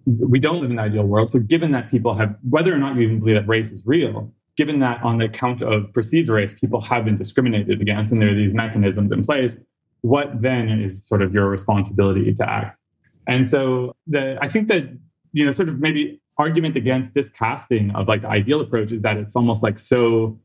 [0.06, 2.96] we don't live in an ideal world, so given that people have whether or not
[2.96, 6.54] you even believe that race is real, given that on the account of perceived race,
[6.54, 9.56] people have been discriminated against, and there are these mechanisms in place,
[10.02, 12.78] what then is sort of your responsibility to act?
[13.26, 14.84] And so the I think that
[15.32, 19.02] you know sort of maybe argument against this casting of like the ideal approach is
[19.02, 20.38] that it's almost like so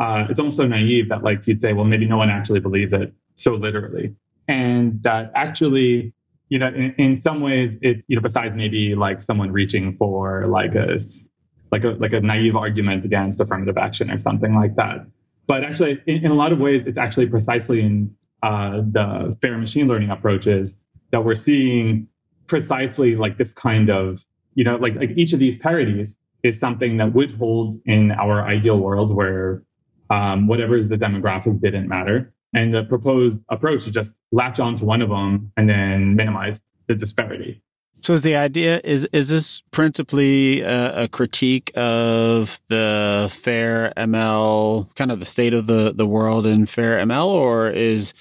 [0.00, 2.92] uh, it's almost so naive that like you'd say, well, maybe no one actually believes
[2.92, 4.14] it so literally,
[4.48, 6.12] and that actually,
[6.54, 10.46] you know, in, in some ways, it's you know, besides maybe like someone reaching for
[10.46, 10.98] like a
[11.72, 15.04] like a like a naive argument against affirmative action or something like that.
[15.48, 19.58] But actually, in, in a lot of ways, it's actually precisely in uh, the fair
[19.58, 20.76] machine learning approaches
[21.10, 22.06] that we're seeing
[22.46, 24.24] precisely like this kind of
[24.54, 28.46] you know like like each of these parities is something that would hold in our
[28.46, 29.64] ideal world where
[30.10, 32.33] um, whatever is the demographic didn't matter.
[32.54, 36.62] And the proposed approach is just latch on to one of them and then minimize
[36.86, 37.62] the disparity.
[38.00, 44.94] So is the idea is is this principally a, a, critique of the fair ML,
[44.94, 48.12] kind of the state of the the world in fair ML, or is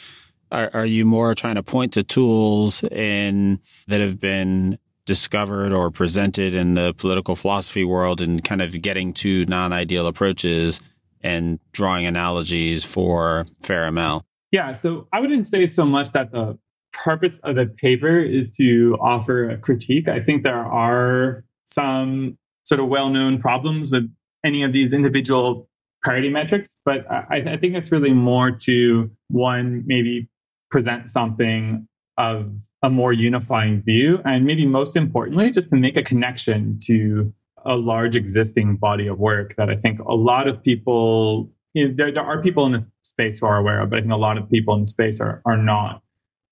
[0.53, 5.91] are, are you more trying to point to tools in that have been discovered or
[5.91, 10.79] presented in the political philosophy world and kind of getting to non-ideal approaches
[11.23, 14.23] and drawing analogies for fair ML?
[14.51, 16.57] Yeah, so I wouldn't say so much that the
[16.91, 20.07] purpose of the paper is to offer a critique.
[20.07, 24.09] I think there are some sort of well-known problems with
[24.43, 25.67] any of these individual
[26.03, 30.29] parity metrics, but I, I think it's really more to one maybe
[30.69, 32.51] present something of
[32.83, 37.33] a more unifying view, and maybe most importantly, just to make a connection to
[37.65, 41.93] a large existing body of work that I think a lot of people, you know,
[41.95, 44.17] there, there are people in the space who are aware of, but I think a
[44.17, 46.01] lot of people in the space are, are not.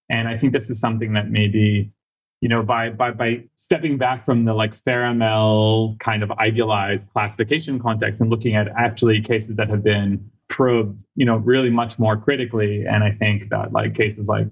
[0.09, 1.91] And I think this is something that maybe,
[2.41, 7.79] you know, by, by, by stepping back from the like FairML kind of idealized classification
[7.79, 12.17] context and looking at actually cases that have been probed, you know, really much more
[12.17, 12.85] critically.
[12.85, 14.47] And I think that like cases like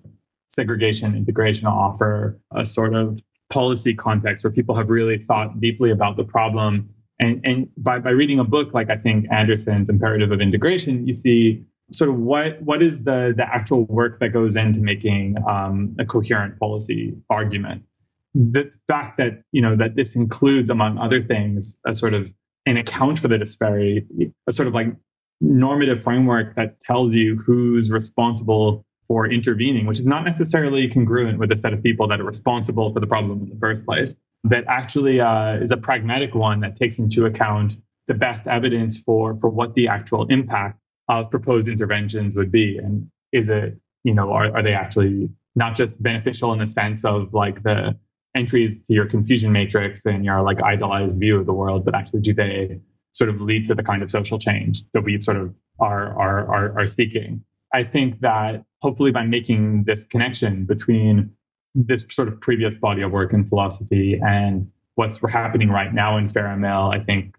[0.48, 6.18] segregation integration offer a sort of policy context where people have really thought deeply about
[6.18, 6.90] the problem.
[7.20, 11.14] And, and by, by reading a book like I think Anderson's Imperative of Integration, you
[11.14, 15.96] see sort of what what is the the actual work that goes into making um,
[16.00, 17.84] a coherent policy argument.
[18.36, 22.32] The fact that you know that this includes, among other things, a sort of
[22.66, 24.06] an account for the disparity,
[24.48, 24.96] a sort of like
[25.42, 31.50] normative framework that tells you who's responsible for intervening, which is not necessarily congruent with
[31.50, 34.64] the set of people that are responsible for the problem in the first place, that
[34.68, 39.50] actually uh, is a pragmatic one that takes into account the best evidence for, for
[39.50, 40.80] what the actual impact
[41.10, 42.78] of proposed interventions would be.
[42.78, 47.04] And is it, you know, are, are they actually not just beneficial in the sense
[47.04, 47.98] of like the
[48.38, 52.22] entries to your confusion matrix and your like idealized view of the world, but actually
[52.22, 52.80] do they
[53.14, 56.48] sort of lead to the kind of social change that we sort of are, are,
[56.54, 57.44] are, are seeking?
[57.74, 61.32] I think that hopefully by making this connection between
[61.76, 66.26] this sort of previous body of work in philosophy and what's happening right now in
[66.28, 67.36] FairML, I think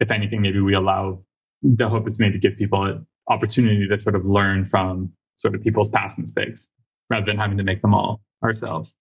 [0.00, 1.22] if anything, maybe we allow
[1.62, 5.62] the hope is maybe give people an opportunity to sort of learn from sort of
[5.62, 6.68] people's past mistakes
[7.10, 8.94] rather than having to make them all ourselves.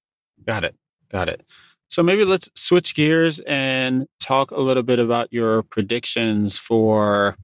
[0.46, 0.76] Got it.
[1.12, 1.44] Got it.
[1.88, 7.36] So maybe let's switch gears and talk a little bit about your predictions for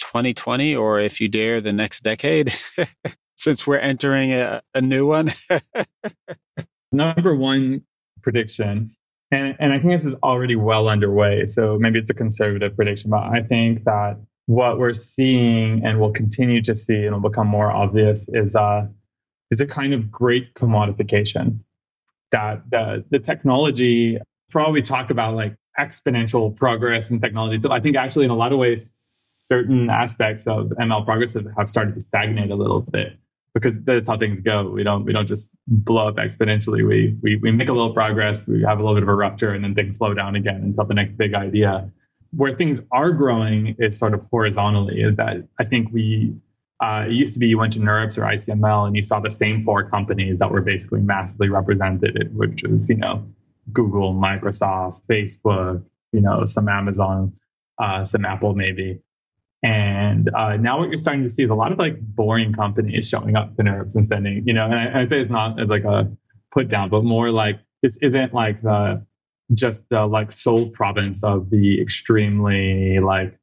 [0.00, 2.52] 2020 or if you dare the next decade
[3.42, 5.32] since we're entering a, a new one?
[6.92, 7.82] Number one
[8.22, 8.94] prediction
[9.32, 13.10] and, and i think this is already well underway so maybe it's a conservative prediction
[13.10, 14.16] but i think that
[14.46, 18.86] what we're seeing and will continue to see and will become more obvious is uh
[19.50, 21.58] is a kind of great commodification.
[22.30, 24.16] That the, the technology
[24.48, 28.30] for all we talk about like exponential progress in technology so i think actually in
[28.30, 28.92] a lot of ways
[29.44, 33.18] certain aspects of ML progress have started to stagnate a little bit
[33.54, 34.70] because that's how things go.
[34.70, 36.86] We don't we don't just blow up exponentially.
[36.86, 39.52] We we we make a little progress, we have a little bit of a rupture,
[39.52, 41.90] and then things slow down again until the next big idea.
[42.34, 45.02] Where things are growing is sort of horizontally.
[45.02, 46.34] Is that I think we
[46.80, 49.30] uh, it used to be you went to NeurIPS or ICML and you saw the
[49.30, 53.24] same four companies that were basically massively represented, which is you know
[53.72, 57.32] Google, Microsoft, Facebook, you know some Amazon,
[57.78, 58.98] uh, some Apple maybe.
[59.62, 63.08] And uh, now what you're starting to see is a lot of like boring companies
[63.08, 65.68] showing up to NeurIPS and sending, you know, and I, I say it's not as
[65.68, 66.10] like a
[66.50, 69.04] put down, but more like this isn't like the
[69.54, 73.38] just the like sole province of the extremely like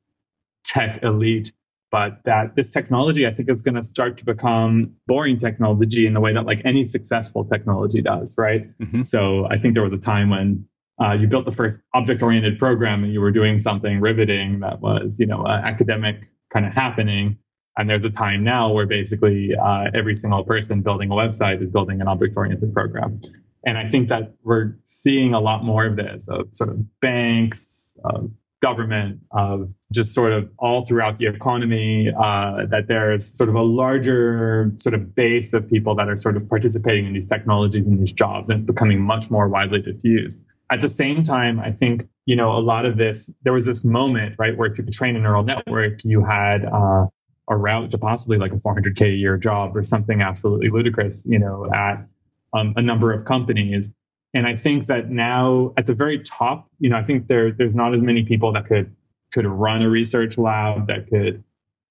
[0.63, 1.51] tech elite
[1.91, 6.13] but that this technology i think is going to start to become boring technology in
[6.13, 9.03] the way that like any successful technology does right mm-hmm.
[9.03, 10.65] so i think there was a time when
[11.01, 14.79] uh, you built the first object oriented program and you were doing something riveting that
[14.79, 17.37] was you know uh, academic kind of happening
[17.77, 21.69] and there's a time now where basically uh, every single person building a website is
[21.69, 23.21] building an object oriented program
[23.65, 27.87] and i think that we're seeing a lot more of this of sort of banks
[28.05, 28.31] of
[28.61, 33.61] government, of just sort of all throughout the economy, uh, that there's sort of a
[33.61, 37.99] larger sort of base of people that are sort of participating in these technologies and
[37.99, 40.41] these jobs, and it's becoming much more widely diffused.
[40.71, 43.83] At the same time, I think, you know, a lot of this, there was this
[43.83, 47.07] moment, right, where if you could train a neural network, you had uh,
[47.49, 51.39] a route to possibly like a 400K a year job or something absolutely ludicrous, you
[51.39, 52.05] know, at
[52.53, 53.91] um, a number of companies.
[54.33, 57.73] And I think that now at the very top, you know, I think there there's
[57.73, 58.95] not as many people that could
[59.31, 61.43] could run a research lab that could,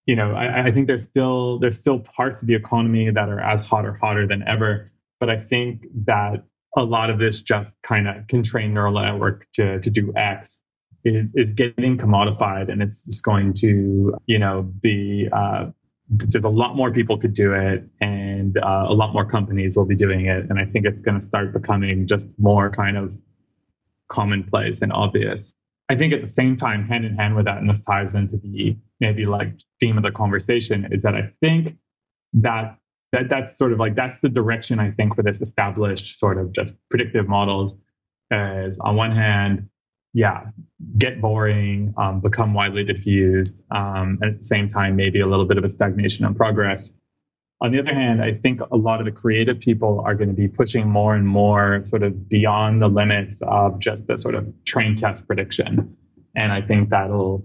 [0.07, 3.41] you know, I, I think there's still there's still parts of the economy that are
[3.41, 4.87] as hot or hotter than ever.
[5.19, 6.45] But I think that
[6.79, 10.59] a lot of this just kind of can train neural network to to do X
[11.05, 15.67] is is getting commodified and it's just going to you know be uh,
[16.09, 19.85] there's a lot more people could do it and uh, a lot more companies will
[19.85, 20.47] be doing it.
[20.49, 23.19] And i think it's going to start becoming just more kind of
[24.09, 25.53] commonplace and obvious.
[25.91, 28.37] I think at the same time hand in hand with that and this ties into
[28.37, 31.77] the maybe like theme of the conversation is that i think
[32.35, 32.79] that
[33.13, 36.53] that that's sort of like that's the direction i think for this established sort of
[36.53, 37.77] just predictive models
[38.31, 39.69] as on one hand
[40.15, 40.47] yeah,
[40.97, 45.45] get boring, um, become widely diffused, um, and at the same time, maybe a little
[45.45, 46.93] bit of a stagnation in progress.
[47.61, 50.35] On the other hand, I think a lot of the creative people are going to
[50.35, 54.53] be pushing more and more sort of beyond the limits of just the sort of
[54.65, 55.97] train test prediction.
[56.37, 57.45] And I think that'll,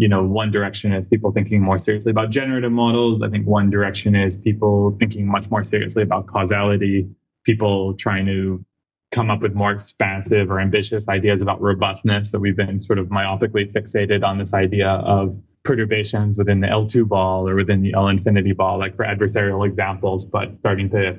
[0.00, 3.20] you know, one direction is people thinking more seriously about generative models.
[3.20, 7.06] I think one direction is people thinking much more seriously about causality,
[7.44, 8.64] people trying to
[9.10, 12.30] come up with more expansive or ambitious ideas about robustness.
[12.30, 17.06] So we've been sort of myopically fixated on this idea of perturbations within the L2
[17.06, 21.18] ball or within the L infinity ball, like for adversarial examples, but starting to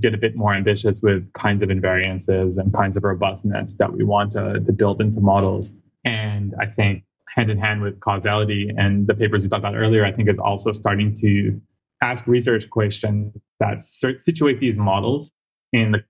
[0.00, 4.04] get a bit more ambitious with kinds of invariances and kinds of robustness that we
[4.04, 5.74] want to, to build into models.
[6.06, 10.04] And I think hand in hand with causality and the papers we talked about earlier,
[10.04, 11.60] I think is also starting to
[12.02, 15.32] ask research questions that situate these models
[15.72, 16.04] in the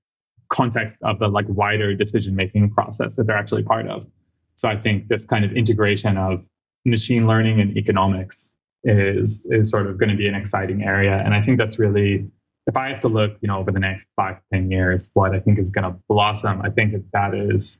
[0.48, 4.06] context of the like wider decision making process that they're actually part of.
[4.54, 6.46] So I think this kind of integration of
[6.84, 8.48] machine learning and economics
[8.84, 11.20] is is sort of going to be an exciting area.
[11.24, 12.30] And I think that's really
[12.66, 15.34] if I have to look, you know, over the next five to ten years, what
[15.34, 17.78] I think is going to blossom, I think that that is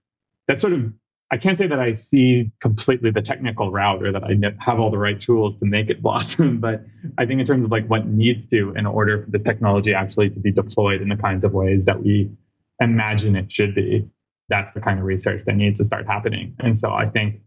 [0.48, 0.92] that's sort of
[1.30, 4.90] I can't say that I see completely the technical route or that I have all
[4.90, 6.84] the right tools to make it blossom, but
[7.18, 10.30] I think in terms of like what needs to in order for this technology actually
[10.30, 12.30] to be deployed in the kinds of ways that we
[12.80, 14.08] imagine it should be.
[14.48, 16.54] That's the kind of research that needs to start happening.
[16.60, 17.40] And so I think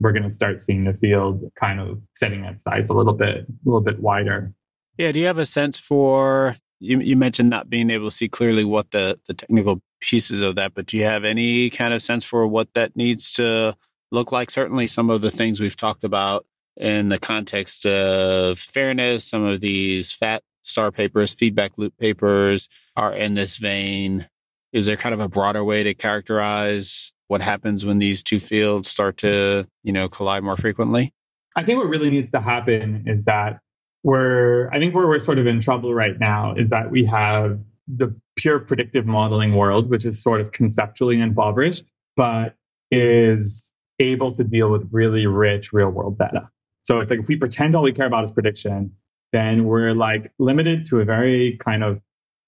[0.00, 3.38] we're going to start seeing the field kind of setting its sights a little bit,
[3.38, 4.54] a little bit wider.
[4.96, 5.12] Yeah.
[5.12, 8.64] Do you have a sense for, you, you mentioned not being able to see clearly
[8.64, 12.24] what the, the technical pieces of that, but do you have any kind of sense
[12.24, 13.76] for what that needs to
[14.12, 14.50] look like?
[14.50, 16.46] Certainly some of the things we've talked about
[16.76, 23.12] in the context of fairness, some of these fat star papers, feedback loop papers are
[23.12, 24.28] in this vein.
[24.72, 28.88] Is there kind of a broader way to characterize what happens when these two fields
[28.88, 31.14] start to, you know, collide more frequently?
[31.54, 33.60] I think what really needs to happen is that
[34.02, 37.58] we're, I think where we're sort of in trouble right now is that we have
[37.88, 41.84] the pure predictive modeling world, which is sort of conceptually impoverished,
[42.16, 42.56] but
[42.90, 46.48] is able to deal with really rich real world data.
[46.84, 48.92] So it's like if we pretend all we care about is prediction,
[49.32, 52.00] then we're like limited to a very kind of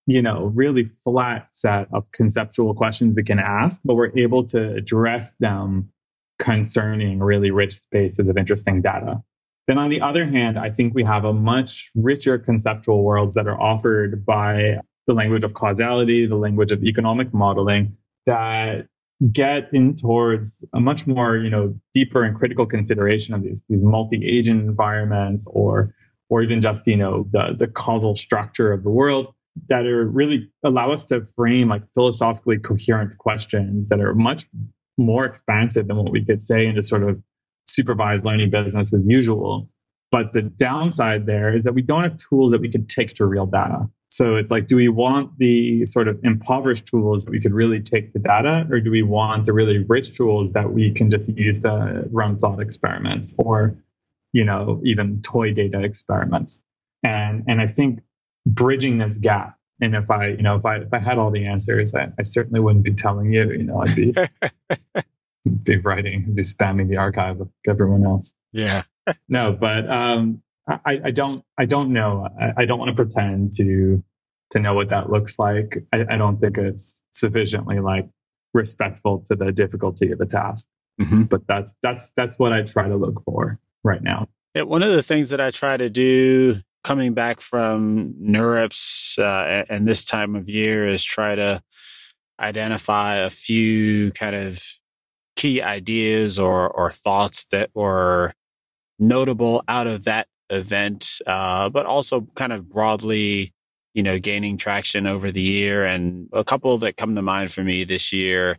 [0.08, 4.72] you know, really flat set of conceptual questions we can ask, but we're able to
[4.74, 5.90] address them
[6.38, 9.22] concerning really rich spaces of interesting data.
[9.66, 13.46] Then on the other hand, I think we have a much richer conceptual worlds that
[13.46, 18.86] are offered by the language of causality, the language of economic modeling that
[19.32, 23.82] get in towards a much more, you know, deeper and critical consideration of these, these
[23.82, 25.92] multi-agent environments or
[26.30, 29.32] or even just, you know, the, the causal structure of the world
[29.70, 34.44] that are really allow us to frame like philosophically coherent questions that are much
[34.98, 37.18] more expansive than what we could say in just sort of
[37.66, 39.70] supervised learning business as usual.
[40.10, 43.24] But the downside there is that we don't have tools that we could take to
[43.24, 43.88] real data.
[44.10, 47.80] So it's like, do we want the sort of impoverished tools that we could really
[47.80, 51.28] take the data, or do we want the really rich tools that we can just
[51.28, 53.76] use to run thought experiments or,
[54.32, 56.58] you know, even toy data experiments?
[57.02, 58.00] And and I think
[58.46, 59.56] bridging this gap.
[59.80, 62.22] And if I, you know, if I if I had all the answers, I, I
[62.22, 63.50] certainly wouldn't be telling you.
[63.52, 64.14] You know, I'd be
[65.62, 68.34] be writing, be spamming the arXiv of everyone else.
[68.52, 68.82] Yeah.
[69.28, 72.28] no, but um, I, I don't I don't know.
[72.40, 74.02] I, I don't want to pretend to
[74.50, 75.84] to know what that looks like.
[75.92, 78.08] I, I don't think it's sufficiently like
[78.54, 80.66] respectful to the difficulty of the task.
[81.00, 81.24] Mm-hmm.
[81.24, 84.28] But that's that's that's what I try to look for right now.
[84.54, 89.64] Yeah, one of the things that I try to do coming back from NeurIPS uh,
[89.68, 91.62] and this time of year is try to
[92.40, 94.62] identify a few kind of
[95.36, 98.34] key ideas or or thoughts that were
[98.98, 103.52] notable out of that event, uh, but also kind of broadly,
[103.94, 105.84] you know, gaining traction over the year.
[105.84, 108.58] And a couple that come to mind for me this year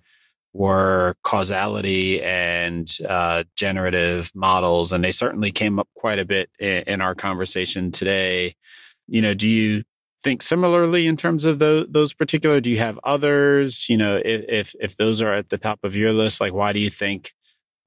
[0.53, 6.83] were causality and uh, generative models, and they certainly came up quite a bit in,
[6.87, 8.55] in, our conversation today.
[9.07, 9.83] You know, do you
[10.23, 12.61] think similarly in terms of those, those particular?
[12.61, 13.87] Do you have others?
[13.87, 16.73] You know, if, if if those are at the top of your list, like why
[16.73, 17.33] do you think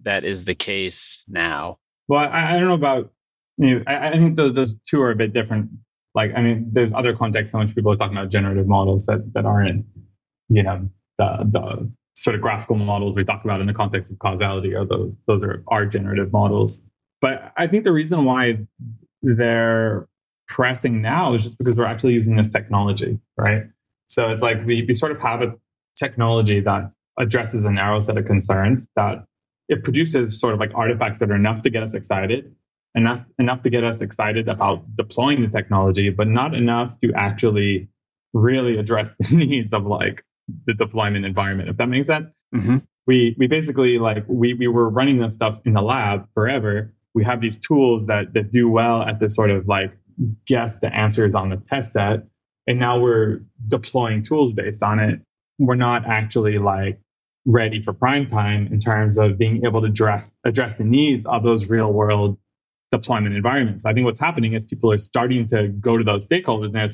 [0.01, 1.79] that is the case now?
[2.09, 3.13] Well, I, I don't know about
[3.59, 5.71] you know, I, I, think those those two are a bit different.
[6.15, 9.33] Like, I mean, there's other contexts in which people are talking about generative models that
[9.35, 9.85] that aren't,
[10.49, 10.89] you know,
[11.19, 15.13] the the sort of graphical models we talk about in the context of causality those
[15.27, 16.81] those are are generative models.
[17.21, 18.59] But I think the reason why
[19.23, 20.09] they're
[20.49, 23.63] pressing now is just because we're actually using this technology, right?
[24.09, 25.55] So it's like we, we sort of have a
[25.97, 29.25] technology that addresses a narrow set of concerns that
[29.69, 32.55] it produces sort of like artifacts that are enough to get us excited
[32.95, 37.89] enough enough to get us excited about deploying the technology, but not enough to actually
[38.33, 40.25] really address the needs of like
[40.67, 41.69] the deployment environment.
[41.69, 42.29] If that makes sense.
[42.55, 42.79] Mm-hmm.
[43.07, 46.93] We we basically like we we were running this stuff in the lab forever.
[47.15, 49.97] We have these tools that that do well at this sort of like
[50.47, 52.25] guess the answers on the test set,
[52.67, 55.21] and now we're deploying tools based on it.
[55.59, 57.01] We're not actually like
[57.45, 61.43] ready for prime time in terms of being able to address address the needs of
[61.43, 62.39] those real world
[62.93, 63.83] deployment environments.
[63.83, 66.75] So I think what's happening is people are starting to go to those stakeholders and
[66.75, 66.89] they're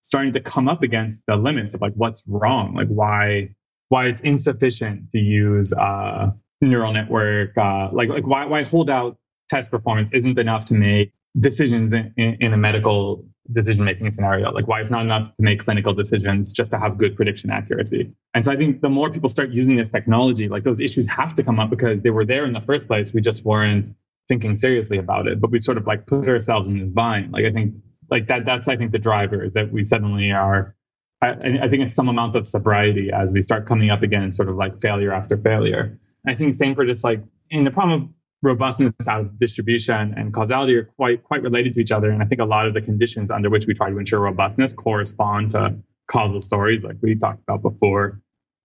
[0.00, 3.50] starting to come up against the limits of like what's wrong, like why
[3.88, 6.30] why it's insufficient to use uh,
[6.62, 9.18] neural network, uh, like like why why holdout
[9.50, 14.50] test performance isn't enough to make decisions in, in, in a medical decision making scenario.
[14.52, 18.12] Like why it's not enough to make clinical decisions just to have good prediction accuracy.
[18.34, 21.34] And so I think the more people start using this technology, like those issues have
[21.36, 23.12] to come up because they were there in the first place.
[23.12, 23.92] We just weren't
[24.30, 27.32] thinking seriously about it, but we sort of like put ourselves in this bind.
[27.32, 27.74] Like I think
[28.10, 30.76] like that that's I think the driver is that we suddenly are
[31.20, 31.30] I,
[31.64, 34.54] I think it's some amount of sobriety as we start coming up against sort of
[34.54, 35.98] like failure after failure.
[36.24, 37.20] I think same for just like
[37.50, 38.08] in the problem of
[38.42, 42.10] robustness out of distribution and causality are quite quite related to each other.
[42.10, 44.72] And I think a lot of the conditions under which we try to ensure robustness
[44.72, 45.76] correspond to
[46.06, 48.20] causal stories like we talked about before.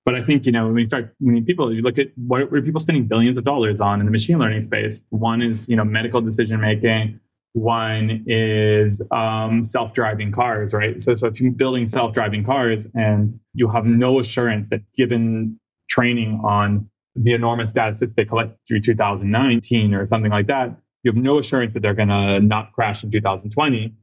[0.05, 2.61] But I think, you know, when you start, when people, you look at what are
[2.61, 5.01] people spending billions of dollars on in the machine learning space.
[5.09, 7.19] One is, you know, medical decision making.
[7.53, 11.01] One is um, self-driving cars, right?
[11.01, 15.59] So, so if you're building self-driving cars and you have no assurance that given
[15.89, 21.11] training on the enormous data sets they collected through 2019 or something like that, you
[21.11, 23.93] have no assurance that they're going to not crash in 2020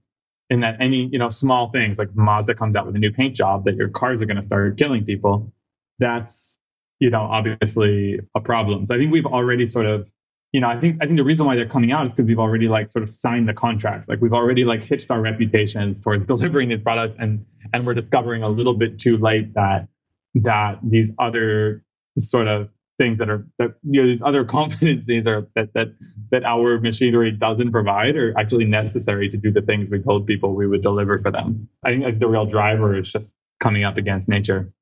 [0.51, 3.35] and that any you know small things like mazda comes out with a new paint
[3.35, 5.53] job that your cars are going to start killing people
[5.98, 6.59] that's
[7.01, 8.86] you know obviously a problem.
[8.86, 10.10] So I think we've already sort of
[10.52, 12.39] you know I think I think the reason why they're coming out is because we've
[12.39, 14.09] already like sort of signed the contracts.
[14.09, 18.43] Like we've already like hitched our reputations towards delivering these products, and and we're discovering
[18.43, 19.89] a little bit too late that
[20.35, 21.85] that these other
[22.19, 25.89] sort of things that are that you know these other competencies are that that
[26.31, 30.55] that our machinery doesn't provide are actually necessary to do the things we told people
[30.55, 31.69] we would deliver for them.
[31.85, 34.73] I think like the real driver is just coming up against nature.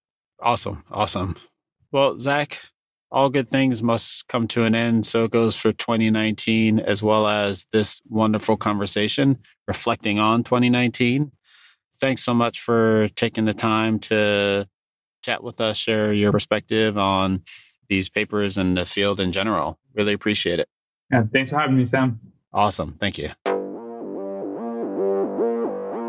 [0.43, 0.85] Awesome.
[0.91, 1.37] Awesome.
[1.93, 2.61] Well, Zach,
[3.11, 5.07] all good things must come to an end.
[5.07, 11.33] So it goes for 2019 as well as this wonderful conversation reflecting on 2019.
[12.01, 14.67] Thanks so much for taking the time to
[15.23, 17.43] chat with us, share your perspective on
[17.89, 19.79] these papers and the field in general.
[19.95, 20.69] Really appreciate it.
[21.13, 22.21] Yeah, thanks for having me, Sam.
[22.53, 22.97] Awesome.
[22.99, 23.31] Thank you.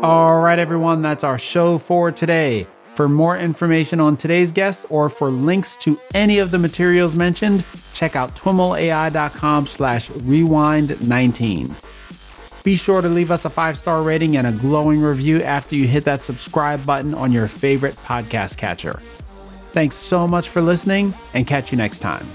[0.02, 2.66] All right, everyone, that's our show for today.
[2.94, 7.64] For more information on today's guest or for links to any of the materials mentioned,
[7.94, 11.74] check out twimlai.com slash rewind19.
[12.62, 15.86] Be sure to leave us a five star rating and a glowing review after you
[15.86, 19.00] hit that subscribe button on your favorite podcast catcher.
[19.72, 22.26] Thanks so much for listening and catch you next time.